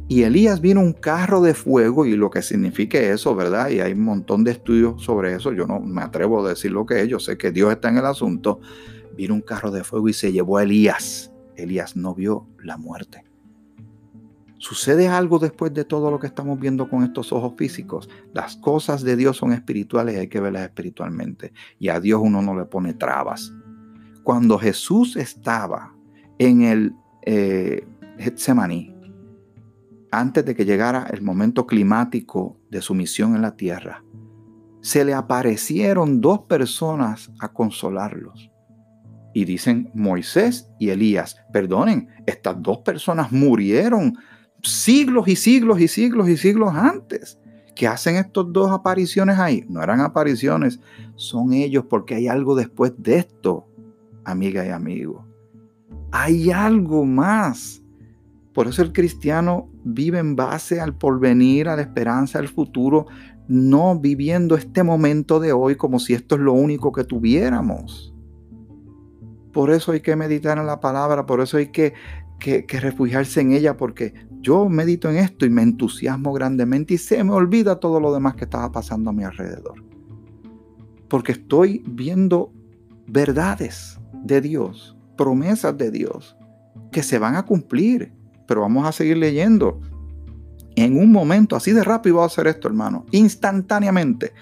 y 0.07 0.23
Elías 0.23 0.59
vino 0.61 0.81
un 0.81 0.93
carro 0.93 1.41
de 1.41 1.53
fuego 1.53 2.05
y 2.05 2.15
lo 2.15 2.29
que 2.29 2.41
signifique 2.41 3.11
eso, 3.11 3.35
¿verdad? 3.35 3.69
Y 3.69 3.79
hay 3.79 3.93
un 3.93 4.01
montón 4.01 4.43
de 4.43 4.51
estudios 4.51 5.01
sobre 5.01 5.33
eso. 5.33 5.53
Yo 5.53 5.65
no 5.65 5.79
me 5.79 6.01
atrevo 6.01 6.45
a 6.45 6.49
decir 6.49 6.71
lo 6.71 6.85
que 6.85 7.01
es. 7.01 7.07
Yo 7.07 7.19
sé 7.19 7.37
que 7.37 7.51
Dios 7.51 7.71
está 7.71 7.89
en 7.89 7.97
el 7.97 8.05
asunto. 8.05 8.59
Vino 9.15 9.33
un 9.33 9.41
carro 9.41 9.71
de 9.71 9.83
fuego 9.83 10.09
y 10.09 10.13
se 10.13 10.31
llevó 10.31 10.57
a 10.57 10.63
Elías. 10.63 11.31
Elías 11.55 11.95
no 11.95 12.13
vio 12.13 12.47
la 12.61 12.77
muerte. 12.77 13.23
¿Sucede 14.63 15.09
algo 15.09 15.39
después 15.39 15.73
de 15.73 15.83
todo 15.83 16.09
lo 16.09 16.21
que 16.21 16.27
estamos 16.27 16.57
viendo 16.57 16.87
con 16.87 17.03
estos 17.03 17.33
ojos 17.33 17.55
físicos? 17.57 18.07
Las 18.33 18.55
cosas 18.55 19.03
de 19.03 19.17
Dios 19.17 19.35
son 19.35 19.51
espirituales 19.51 20.15
y 20.15 20.19
hay 20.19 20.29
que 20.29 20.39
verlas 20.39 20.63
espiritualmente. 20.63 21.51
Y 21.79 21.89
a 21.89 21.99
Dios 21.99 22.21
uno 22.23 22.41
no 22.41 22.55
le 22.57 22.63
pone 22.63 22.93
trabas. 22.93 23.51
Cuando 24.23 24.57
Jesús 24.57 25.17
estaba 25.17 25.93
en 26.39 26.61
el 26.61 26.95
eh, 27.23 27.85
Getsemaní, 28.17 28.95
antes 30.11 30.45
de 30.45 30.55
que 30.55 30.63
llegara 30.63 31.07
el 31.11 31.21
momento 31.21 31.67
climático 31.67 32.57
de 32.71 32.81
su 32.81 32.93
misión 32.93 33.35
en 33.35 33.41
la 33.41 33.57
tierra, 33.57 34.01
se 34.79 35.03
le 35.03 35.13
aparecieron 35.13 36.21
dos 36.21 36.43
personas 36.43 37.29
a 37.41 37.51
consolarlos. 37.51 38.49
Y 39.33 39.43
dicen 39.43 39.91
Moisés 39.93 40.69
y 40.79 40.87
Elías, 40.87 41.35
perdonen, 41.51 42.07
estas 42.25 42.61
dos 42.61 42.77
personas 42.77 43.29
murieron 43.33 44.15
siglos 44.63 45.27
y 45.27 45.35
siglos 45.35 45.79
y 45.79 45.87
siglos 45.87 46.29
y 46.29 46.37
siglos 46.37 46.73
antes. 46.73 47.37
¿Qué 47.75 47.87
hacen 47.87 48.15
estos 48.15 48.51
dos 48.53 48.71
apariciones 48.71 49.39
ahí? 49.39 49.65
No 49.67 49.81
eran 49.81 49.99
apariciones, 49.99 50.79
son 51.15 51.53
ellos 51.53 51.85
porque 51.89 52.15
hay 52.15 52.27
algo 52.27 52.55
después 52.55 52.93
de 52.97 53.17
esto, 53.17 53.67
amiga 54.25 54.65
y 54.65 54.69
amigo. 54.69 55.25
Hay 56.11 56.51
algo 56.51 57.05
más. 57.05 57.81
Por 58.53 58.67
eso 58.67 58.83
el 58.83 58.93
cristiano 58.93 59.69
vive 59.83 60.19
en 60.19 60.35
base 60.35 60.79
al 60.79 60.95
porvenir, 60.95 61.67
a 61.67 61.75
la 61.75 61.81
esperanza, 61.81 62.37
al 62.37 62.47
futuro, 62.47 63.07
no 63.47 63.99
viviendo 63.99 64.55
este 64.55 64.83
momento 64.83 65.39
de 65.39 65.51
hoy 65.51 65.75
como 65.75 65.99
si 65.99 66.13
esto 66.13 66.35
es 66.35 66.41
lo 66.41 66.53
único 66.53 66.91
que 66.91 67.03
tuviéramos. 67.03 68.13
Por 69.51 69.71
eso 69.71 69.91
hay 69.91 70.01
que 70.01 70.15
meditar 70.15 70.57
en 70.57 70.67
la 70.67 70.79
palabra, 70.79 71.25
por 71.25 71.41
eso 71.41 71.57
hay 71.57 71.71
que, 71.71 71.93
que, 72.43 72.79
refugiarse 72.81 73.39
en 73.39 73.53
ella, 73.53 73.77
porque 73.77 74.13
yo 74.41 74.67
medito 74.67 75.09
en 75.09 75.15
esto 75.15 75.45
y 75.45 75.49
me 75.49 75.61
entusiasmo 75.61 76.33
grandemente 76.33 76.95
y 76.95 76.97
se 76.97 77.23
me 77.23 77.31
olvida 77.31 77.79
todo 77.79 78.01
lo 78.01 78.13
demás 78.13 78.35
que 78.35 78.43
estaba 78.43 78.69
pasando 78.69 79.11
a 79.11 79.13
mi 79.13 79.23
alrededor. 79.23 79.81
Porque 81.07 81.31
estoy 81.31 81.81
viendo 81.87 82.51
verdades 83.07 83.97
de 84.25 84.41
Dios, 84.41 84.97
promesas 85.15 85.77
de 85.77 85.89
Dios, 85.89 86.35
que 86.91 87.01
se 87.01 87.17
van 87.17 87.35
a 87.37 87.45
cumplir. 87.45 88.11
Pero 88.45 88.59
vamos 88.59 88.85
a 88.85 88.91
seguir 88.91 89.15
leyendo 89.15 89.79
en 90.75 90.97
un 90.97 91.13
momento, 91.13 91.55
así 91.55 91.71
de 91.71 91.83
rápido 91.83 92.17
va 92.17 92.23
a 92.23 92.27
hacer 92.27 92.47
esto, 92.47 92.67
hermano, 92.67 93.05
instantáneamente, 93.11 94.33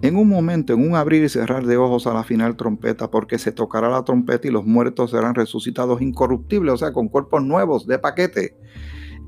en 0.00 0.16
un 0.16 0.28
momento, 0.28 0.72
en 0.72 0.88
un 0.88 0.94
abrir 0.94 1.24
y 1.24 1.28
cerrar 1.28 1.66
de 1.66 1.76
ojos 1.76 2.06
a 2.06 2.14
la 2.14 2.22
final 2.22 2.56
trompeta, 2.56 3.10
porque 3.10 3.38
se 3.38 3.50
tocará 3.50 3.88
la 3.88 4.04
trompeta 4.04 4.46
y 4.46 4.50
los 4.50 4.64
muertos 4.64 5.10
serán 5.10 5.34
resucitados 5.34 6.00
incorruptibles, 6.00 6.74
o 6.74 6.76
sea, 6.76 6.92
con 6.92 7.08
cuerpos 7.08 7.42
nuevos 7.42 7.86
de 7.86 7.98
paquete. 7.98 8.56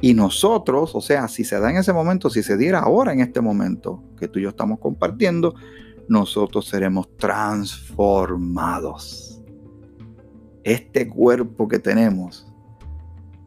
Y 0.01 0.15
nosotros, 0.15 0.95
o 0.95 1.01
sea, 1.01 1.29
si 1.29 1.45
se 1.45 1.59
da 1.59 1.71
en 1.71 1.77
ese 1.77 1.93
momento, 1.93 2.31
si 2.31 2.43
se 2.43 2.57
diera 2.57 2.81
ahora 2.81 3.13
en 3.13 3.21
este 3.21 3.41
momento 3.41 4.03
que 4.19 4.29
tú 4.29 4.39
y 4.39 4.43
yo 4.43 4.51
estamos 4.51 4.79
compartiendo, 4.79 5.55
nosotros 6.09 6.69
seremos 6.69 7.15
transformados. 7.17 9.43
Este 10.63 11.09
cuerpo 11.09 11.69
que 11.69 11.79
tenemos, 11.79 12.47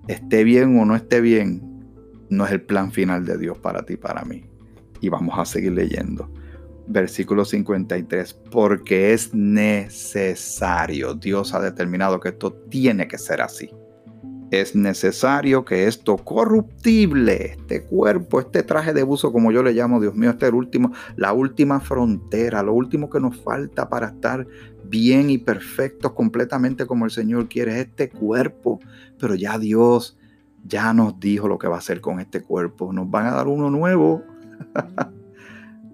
esté 0.07 0.43
bien 0.43 0.77
o 0.79 0.85
no 0.85 0.95
esté 0.95 1.21
bien, 1.21 1.85
no 2.29 2.45
es 2.45 2.51
el 2.51 2.61
plan 2.61 2.91
final 2.91 3.25
de 3.25 3.37
Dios 3.37 3.57
para 3.59 3.83
ti, 3.83 3.97
para 3.97 4.25
mí. 4.25 4.45
Y 4.99 5.09
vamos 5.09 5.37
a 5.37 5.45
seguir 5.45 5.71
leyendo. 5.71 6.29
Versículo 6.87 7.45
53, 7.45 8.33
porque 8.51 9.13
es 9.13 9.33
necesario. 9.33 11.13
Dios 11.13 11.53
ha 11.53 11.61
determinado 11.61 12.19
que 12.19 12.29
esto 12.29 12.53
tiene 12.69 13.07
que 13.07 13.17
ser 13.17 13.41
así. 13.41 13.69
Es 14.51 14.75
necesario 14.75 15.65
que 15.65 15.87
esto 15.87 16.17
corruptible, 16.17 17.53
este 17.57 17.83
cuerpo, 17.85 18.39
este 18.39 18.61
traje 18.61 18.93
de 18.93 19.01
buzo, 19.01 19.31
como 19.31 19.51
yo 19.51 19.63
le 19.63 19.73
llamo, 19.73 19.99
Dios 19.99 20.13
mío, 20.13 20.29
este 20.29 20.45
es 20.45 20.49
el 20.49 20.55
último, 20.55 20.91
la 21.15 21.33
última 21.33 21.79
frontera, 21.79 22.61
lo 22.61 22.73
último 22.73 23.09
que 23.09 23.19
nos 23.19 23.35
falta 23.37 23.89
para 23.89 24.09
estar 24.09 24.45
bien 24.83 25.31
y 25.31 25.39
perfectos 25.39 26.11
completamente 26.11 26.85
como 26.85 27.05
el 27.05 27.11
Señor 27.11 27.47
quiere, 27.49 27.79
este 27.79 28.09
cuerpo. 28.09 28.79
Pero 29.17 29.33
ya 29.33 29.57
Dios 29.57 30.17
ya 30.63 30.93
nos 30.93 31.19
dijo 31.19 31.47
lo 31.47 31.57
que 31.57 31.67
va 31.67 31.77
a 31.77 31.79
hacer 31.79 32.01
con 32.01 32.19
este 32.19 32.41
cuerpo. 32.41 32.93
Nos 32.93 33.09
van 33.09 33.25
a 33.27 33.31
dar 33.31 33.47
uno 33.47 33.69
nuevo. 33.69 34.23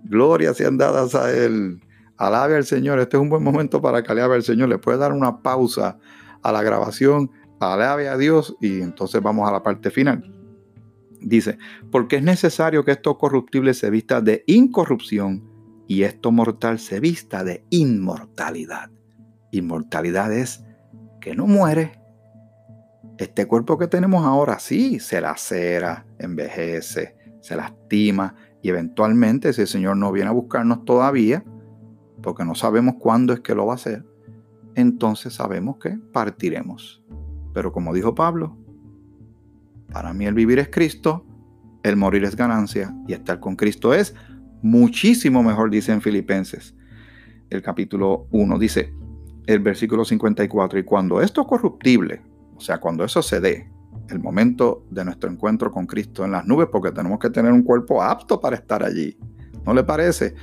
Gloria 0.03 0.53
sean 0.53 0.77
dadas 0.77 1.15
a 1.15 1.31
Él. 1.33 1.81
Alabe 2.17 2.55
al 2.55 2.65
Señor. 2.65 2.99
Este 2.99 3.17
es 3.17 3.21
un 3.21 3.29
buen 3.29 3.43
momento 3.43 3.81
para 3.81 4.03
que 4.03 4.11
alabe 4.11 4.35
al 4.35 4.43
Señor. 4.43 4.69
Le 4.69 4.77
puede 4.77 4.97
dar 4.97 5.13
una 5.13 5.41
pausa 5.41 5.97
a 6.41 6.51
la 6.51 6.61
grabación. 6.61 7.31
Alabe 7.59 8.09
a 8.09 8.17
Dios 8.17 8.55
y 8.61 8.81
entonces 8.81 9.21
vamos 9.21 9.47
a 9.47 9.51
la 9.51 9.63
parte 9.63 9.91
final. 9.91 10.33
Dice, 11.21 11.57
porque 11.91 12.17
es 12.17 12.23
necesario 12.23 12.85
que 12.85 12.91
esto 12.91 13.17
corruptible 13.17 13.73
se 13.73 13.89
vista 13.89 14.21
de 14.21 14.43
incorrupción 14.47 15.43
y 15.87 16.03
esto 16.03 16.31
mortal 16.31 16.79
se 16.79 16.99
vista 16.99 17.43
de 17.43 17.65
inmortalidad. 17.69 18.89
Inmortalidad 19.51 20.31
es 20.31 20.63
que 21.19 21.35
no 21.35 21.47
muere, 21.47 21.99
este 23.17 23.47
cuerpo 23.47 23.77
que 23.77 23.87
tenemos 23.87 24.23
ahora 24.25 24.59
sí 24.59 24.99
se 24.99 25.19
lacera, 25.19 26.05
envejece, 26.19 27.17
se 27.41 27.55
lastima 27.55 28.33
y 28.61 28.69
eventualmente 28.69 29.53
si 29.53 29.61
el 29.61 29.67
Señor 29.67 29.97
no 29.97 30.11
viene 30.11 30.29
a 30.29 30.33
buscarnos 30.33 30.85
todavía, 30.85 31.43
porque 32.21 32.43
no 32.43 32.55
sabemos 32.55 32.95
cuándo 32.99 33.33
es 33.33 33.39
que 33.39 33.55
lo 33.55 33.65
va 33.65 33.73
a 33.73 33.75
hacer, 33.75 34.05
entonces 34.75 35.33
sabemos 35.33 35.77
que 35.77 35.97
partiremos. 36.11 37.03
Pero 37.53 37.71
como 37.71 37.93
dijo 37.93 38.15
Pablo, 38.15 38.57
para 39.91 40.13
mí 40.13 40.25
el 40.25 40.33
vivir 40.33 40.59
es 40.59 40.69
Cristo, 40.69 41.25
el 41.83 41.95
morir 41.95 42.23
es 42.23 42.35
ganancia 42.35 42.93
y 43.07 43.13
estar 43.13 43.39
con 43.39 43.55
Cristo 43.55 43.93
es 43.93 44.13
muchísimo 44.61 45.41
mejor, 45.43 45.69
dice 45.69 45.91
en 45.91 46.01
Filipenses. 46.01 46.75
El 47.49 47.61
capítulo 47.61 48.27
1 48.31 48.59
dice, 48.59 48.93
el 49.47 49.59
versículo 49.59 50.05
54, 50.05 50.79
y 50.79 50.83
cuando 50.83 51.21
esto 51.21 51.47
corruptible, 51.47 52.21
o 52.55 52.59
sea, 52.59 52.79
cuando 52.79 53.03
eso 53.03 53.21
se 53.21 53.39
dé, 53.39 53.71
el 54.09 54.19
momento 54.19 54.85
de 54.89 55.05
nuestro 55.05 55.29
encuentro 55.29 55.71
con 55.71 55.85
Cristo 55.85 56.25
en 56.25 56.31
las 56.31 56.45
nubes, 56.45 56.67
porque 56.71 56.91
tenemos 56.91 57.19
que 57.19 57.29
tener 57.29 57.51
un 57.51 57.63
cuerpo 57.63 58.01
apto 58.01 58.39
para 58.39 58.55
estar 58.55 58.83
allí. 58.83 59.17
¿No 59.65 59.73
le 59.73 59.83
parece? 59.83 60.33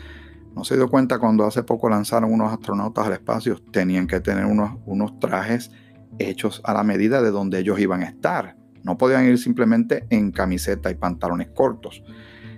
No 0.54 0.64
se 0.64 0.76
dio 0.76 0.88
cuenta 0.88 1.18
cuando 1.18 1.44
hace 1.44 1.62
poco 1.62 1.88
lanzaron 1.88 2.32
unos 2.32 2.52
astronautas 2.52 3.06
al 3.06 3.12
espacio, 3.14 3.59
tenían 3.70 4.06
que 4.06 4.20
tener 4.20 4.46
unos, 4.46 4.78
unos 4.87 5.18
trajes 5.18 5.70
hechos 6.18 6.61
a 6.64 6.72
la 6.72 6.82
medida 6.82 7.20
de 7.20 7.30
donde 7.30 7.59
ellos 7.59 7.78
iban 7.78 8.02
a 8.02 8.06
estar. 8.06 8.56
No 8.82 8.96
podían 8.96 9.26
ir 9.26 9.38
simplemente 9.38 10.06
en 10.11 10.30
camiseta 10.30 10.90
y 10.90 10.94
pantalones 10.94 11.48
cortos. 11.48 12.02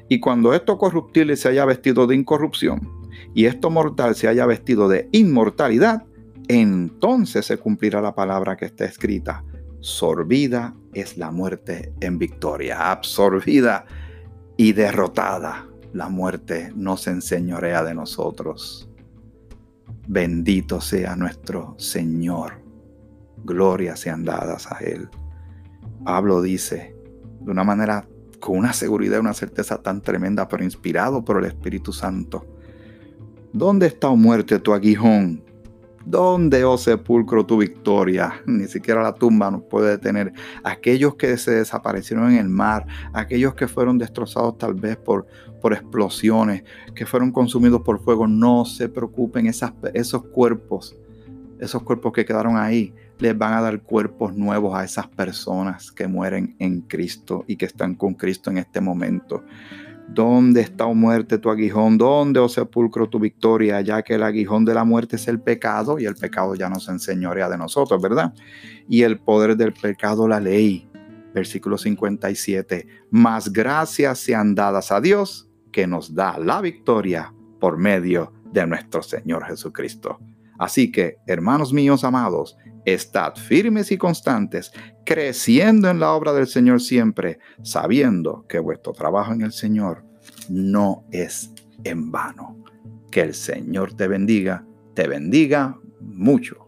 Y 0.08 0.20
cuando 0.20 0.54
esto 0.54 0.78
corruptible 0.78 1.36
se 1.36 1.48
haya 1.48 1.64
vestido 1.64 2.06
de 2.06 2.14
incorrupción 2.14 2.88
y 3.34 3.46
esto 3.46 3.70
mortal 3.70 4.14
se 4.14 4.28
haya 4.28 4.46
vestido 4.46 4.88
de 4.88 5.08
inmortalidad, 5.12 6.04
entonces 6.48 7.46
se 7.46 7.58
cumplirá 7.58 8.00
la 8.00 8.14
palabra 8.14 8.56
que 8.56 8.64
está 8.64 8.84
escrita. 8.84 9.44
Sorbida 9.80 10.74
es 10.94 11.16
la 11.16 11.30
muerte 11.30 11.92
en 12.00 12.18
victoria, 12.18 12.90
absorbida 12.90 13.86
y 14.56 14.72
derrotada. 14.72 15.66
La 15.92 16.08
muerte 16.08 16.72
no 16.74 16.96
se 16.96 17.10
enseñorea 17.10 17.82
de 17.84 17.94
nosotros. 17.94 18.88
Bendito 20.06 20.80
sea 20.80 21.16
nuestro 21.16 21.74
Señor. 21.78 22.62
Gloria 23.44 23.96
sean 23.96 24.24
dadas 24.24 24.70
a 24.70 24.78
Él. 24.78 25.08
Pablo 26.04 26.42
dice 26.42 26.94
de 27.40 27.50
una 27.50 27.64
manera, 27.64 28.06
con 28.40 28.58
una 28.58 28.72
seguridad 28.72 29.20
una 29.20 29.34
certeza 29.34 29.82
tan 29.82 30.02
tremenda, 30.02 30.48
pero 30.48 30.64
inspirado 30.64 31.24
por 31.24 31.38
el 31.38 31.46
Espíritu 31.46 31.92
Santo. 31.92 32.46
¿Dónde 33.52 33.86
está, 33.86 34.08
o 34.08 34.12
oh 34.12 34.16
muerte, 34.16 34.58
tu 34.58 34.74
aguijón? 34.74 35.42
¿Dónde, 36.10 36.64
oh 36.64 36.78
sepulcro, 36.78 37.44
tu 37.44 37.58
victoria? 37.58 38.40
Ni 38.46 38.66
siquiera 38.66 39.02
la 39.02 39.14
tumba 39.14 39.50
nos 39.50 39.64
puede 39.64 39.90
detener. 39.90 40.32
Aquellos 40.64 41.16
que 41.16 41.36
se 41.36 41.50
desaparecieron 41.50 42.30
en 42.30 42.38
el 42.38 42.48
mar, 42.48 42.86
aquellos 43.12 43.54
que 43.54 43.68
fueron 43.68 43.98
destrozados 43.98 44.56
tal 44.56 44.72
vez 44.72 44.96
por, 44.96 45.26
por 45.60 45.74
explosiones, 45.74 46.64
que 46.94 47.04
fueron 47.04 47.30
consumidos 47.30 47.82
por 47.82 48.02
fuego, 48.02 48.26
no 48.26 48.64
se 48.64 48.88
preocupen, 48.88 49.48
esos 49.48 50.24
cuerpos, 50.32 50.96
esos 51.60 51.82
cuerpos 51.82 52.14
que 52.14 52.24
quedaron 52.24 52.56
ahí, 52.56 52.94
les 53.18 53.36
van 53.36 53.52
a 53.52 53.60
dar 53.60 53.82
cuerpos 53.82 54.34
nuevos 54.34 54.74
a 54.74 54.84
esas 54.84 55.08
personas 55.08 55.92
que 55.92 56.08
mueren 56.08 56.56
en 56.58 56.80
Cristo 56.80 57.44
y 57.46 57.56
que 57.56 57.66
están 57.66 57.94
con 57.94 58.14
Cristo 58.14 58.50
en 58.50 58.56
este 58.56 58.80
momento. 58.80 59.44
¿Dónde 60.08 60.62
está, 60.62 60.86
oh 60.86 60.94
muerte, 60.94 61.38
tu 61.38 61.50
aguijón? 61.50 61.98
¿Dónde, 61.98 62.40
oh 62.40 62.48
sepulcro, 62.48 63.08
tu 63.08 63.18
victoria? 63.18 63.80
Ya 63.82 64.02
que 64.02 64.14
el 64.14 64.22
aguijón 64.22 64.64
de 64.64 64.74
la 64.74 64.84
muerte 64.84 65.16
es 65.16 65.28
el 65.28 65.40
pecado 65.40 65.98
y 65.98 66.06
el 66.06 66.14
pecado 66.14 66.54
ya 66.54 66.68
nos 66.68 66.88
enseñorea 66.88 67.48
de 67.48 67.58
nosotros, 67.58 68.00
¿verdad? 68.00 68.32
Y 68.88 69.02
el 69.02 69.20
poder 69.20 69.56
del 69.56 69.72
pecado, 69.72 70.26
la 70.26 70.40
ley. 70.40 70.88
Versículo 71.34 71.76
57. 71.76 72.86
Más 73.10 73.52
gracias 73.52 74.18
sean 74.18 74.54
dadas 74.54 74.90
a 74.90 75.00
Dios 75.00 75.48
que 75.70 75.86
nos 75.86 76.14
da 76.14 76.38
la 76.38 76.60
victoria 76.60 77.32
por 77.60 77.76
medio 77.76 78.32
de 78.50 78.66
nuestro 78.66 79.02
Señor 79.02 79.44
Jesucristo. 79.44 80.18
Así 80.58 80.90
que, 80.90 81.18
hermanos 81.26 81.72
míos 81.72 82.02
amados, 82.02 82.56
estad 82.84 83.34
firmes 83.34 83.90
y 83.92 83.98
constantes, 83.98 84.72
creciendo 85.04 85.88
en 85.90 86.00
la 86.00 86.12
obra 86.12 86.32
del 86.32 86.46
Señor 86.46 86.80
siempre, 86.80 87.38
sabiendo 87.62 88.44
que 88.48 88.58
vuestro 88.58 88.92
trabajo 88.92 89.32
en 89.32 89.42
el 89.42 89.52
Señor 89.52 90.04
no 90.48 91.04
es 91.10 91.52
en 91.84 92.10
vano. 92.10 92.62
Que 93.10 93.22
el 93.22 93.34
Señor 93.34 93.94
te 93.94 94.06
bendiga, 94.06 94.66
te 94.94 95.08
bendiga 95.08 95.78
mucho. 96.00 96.67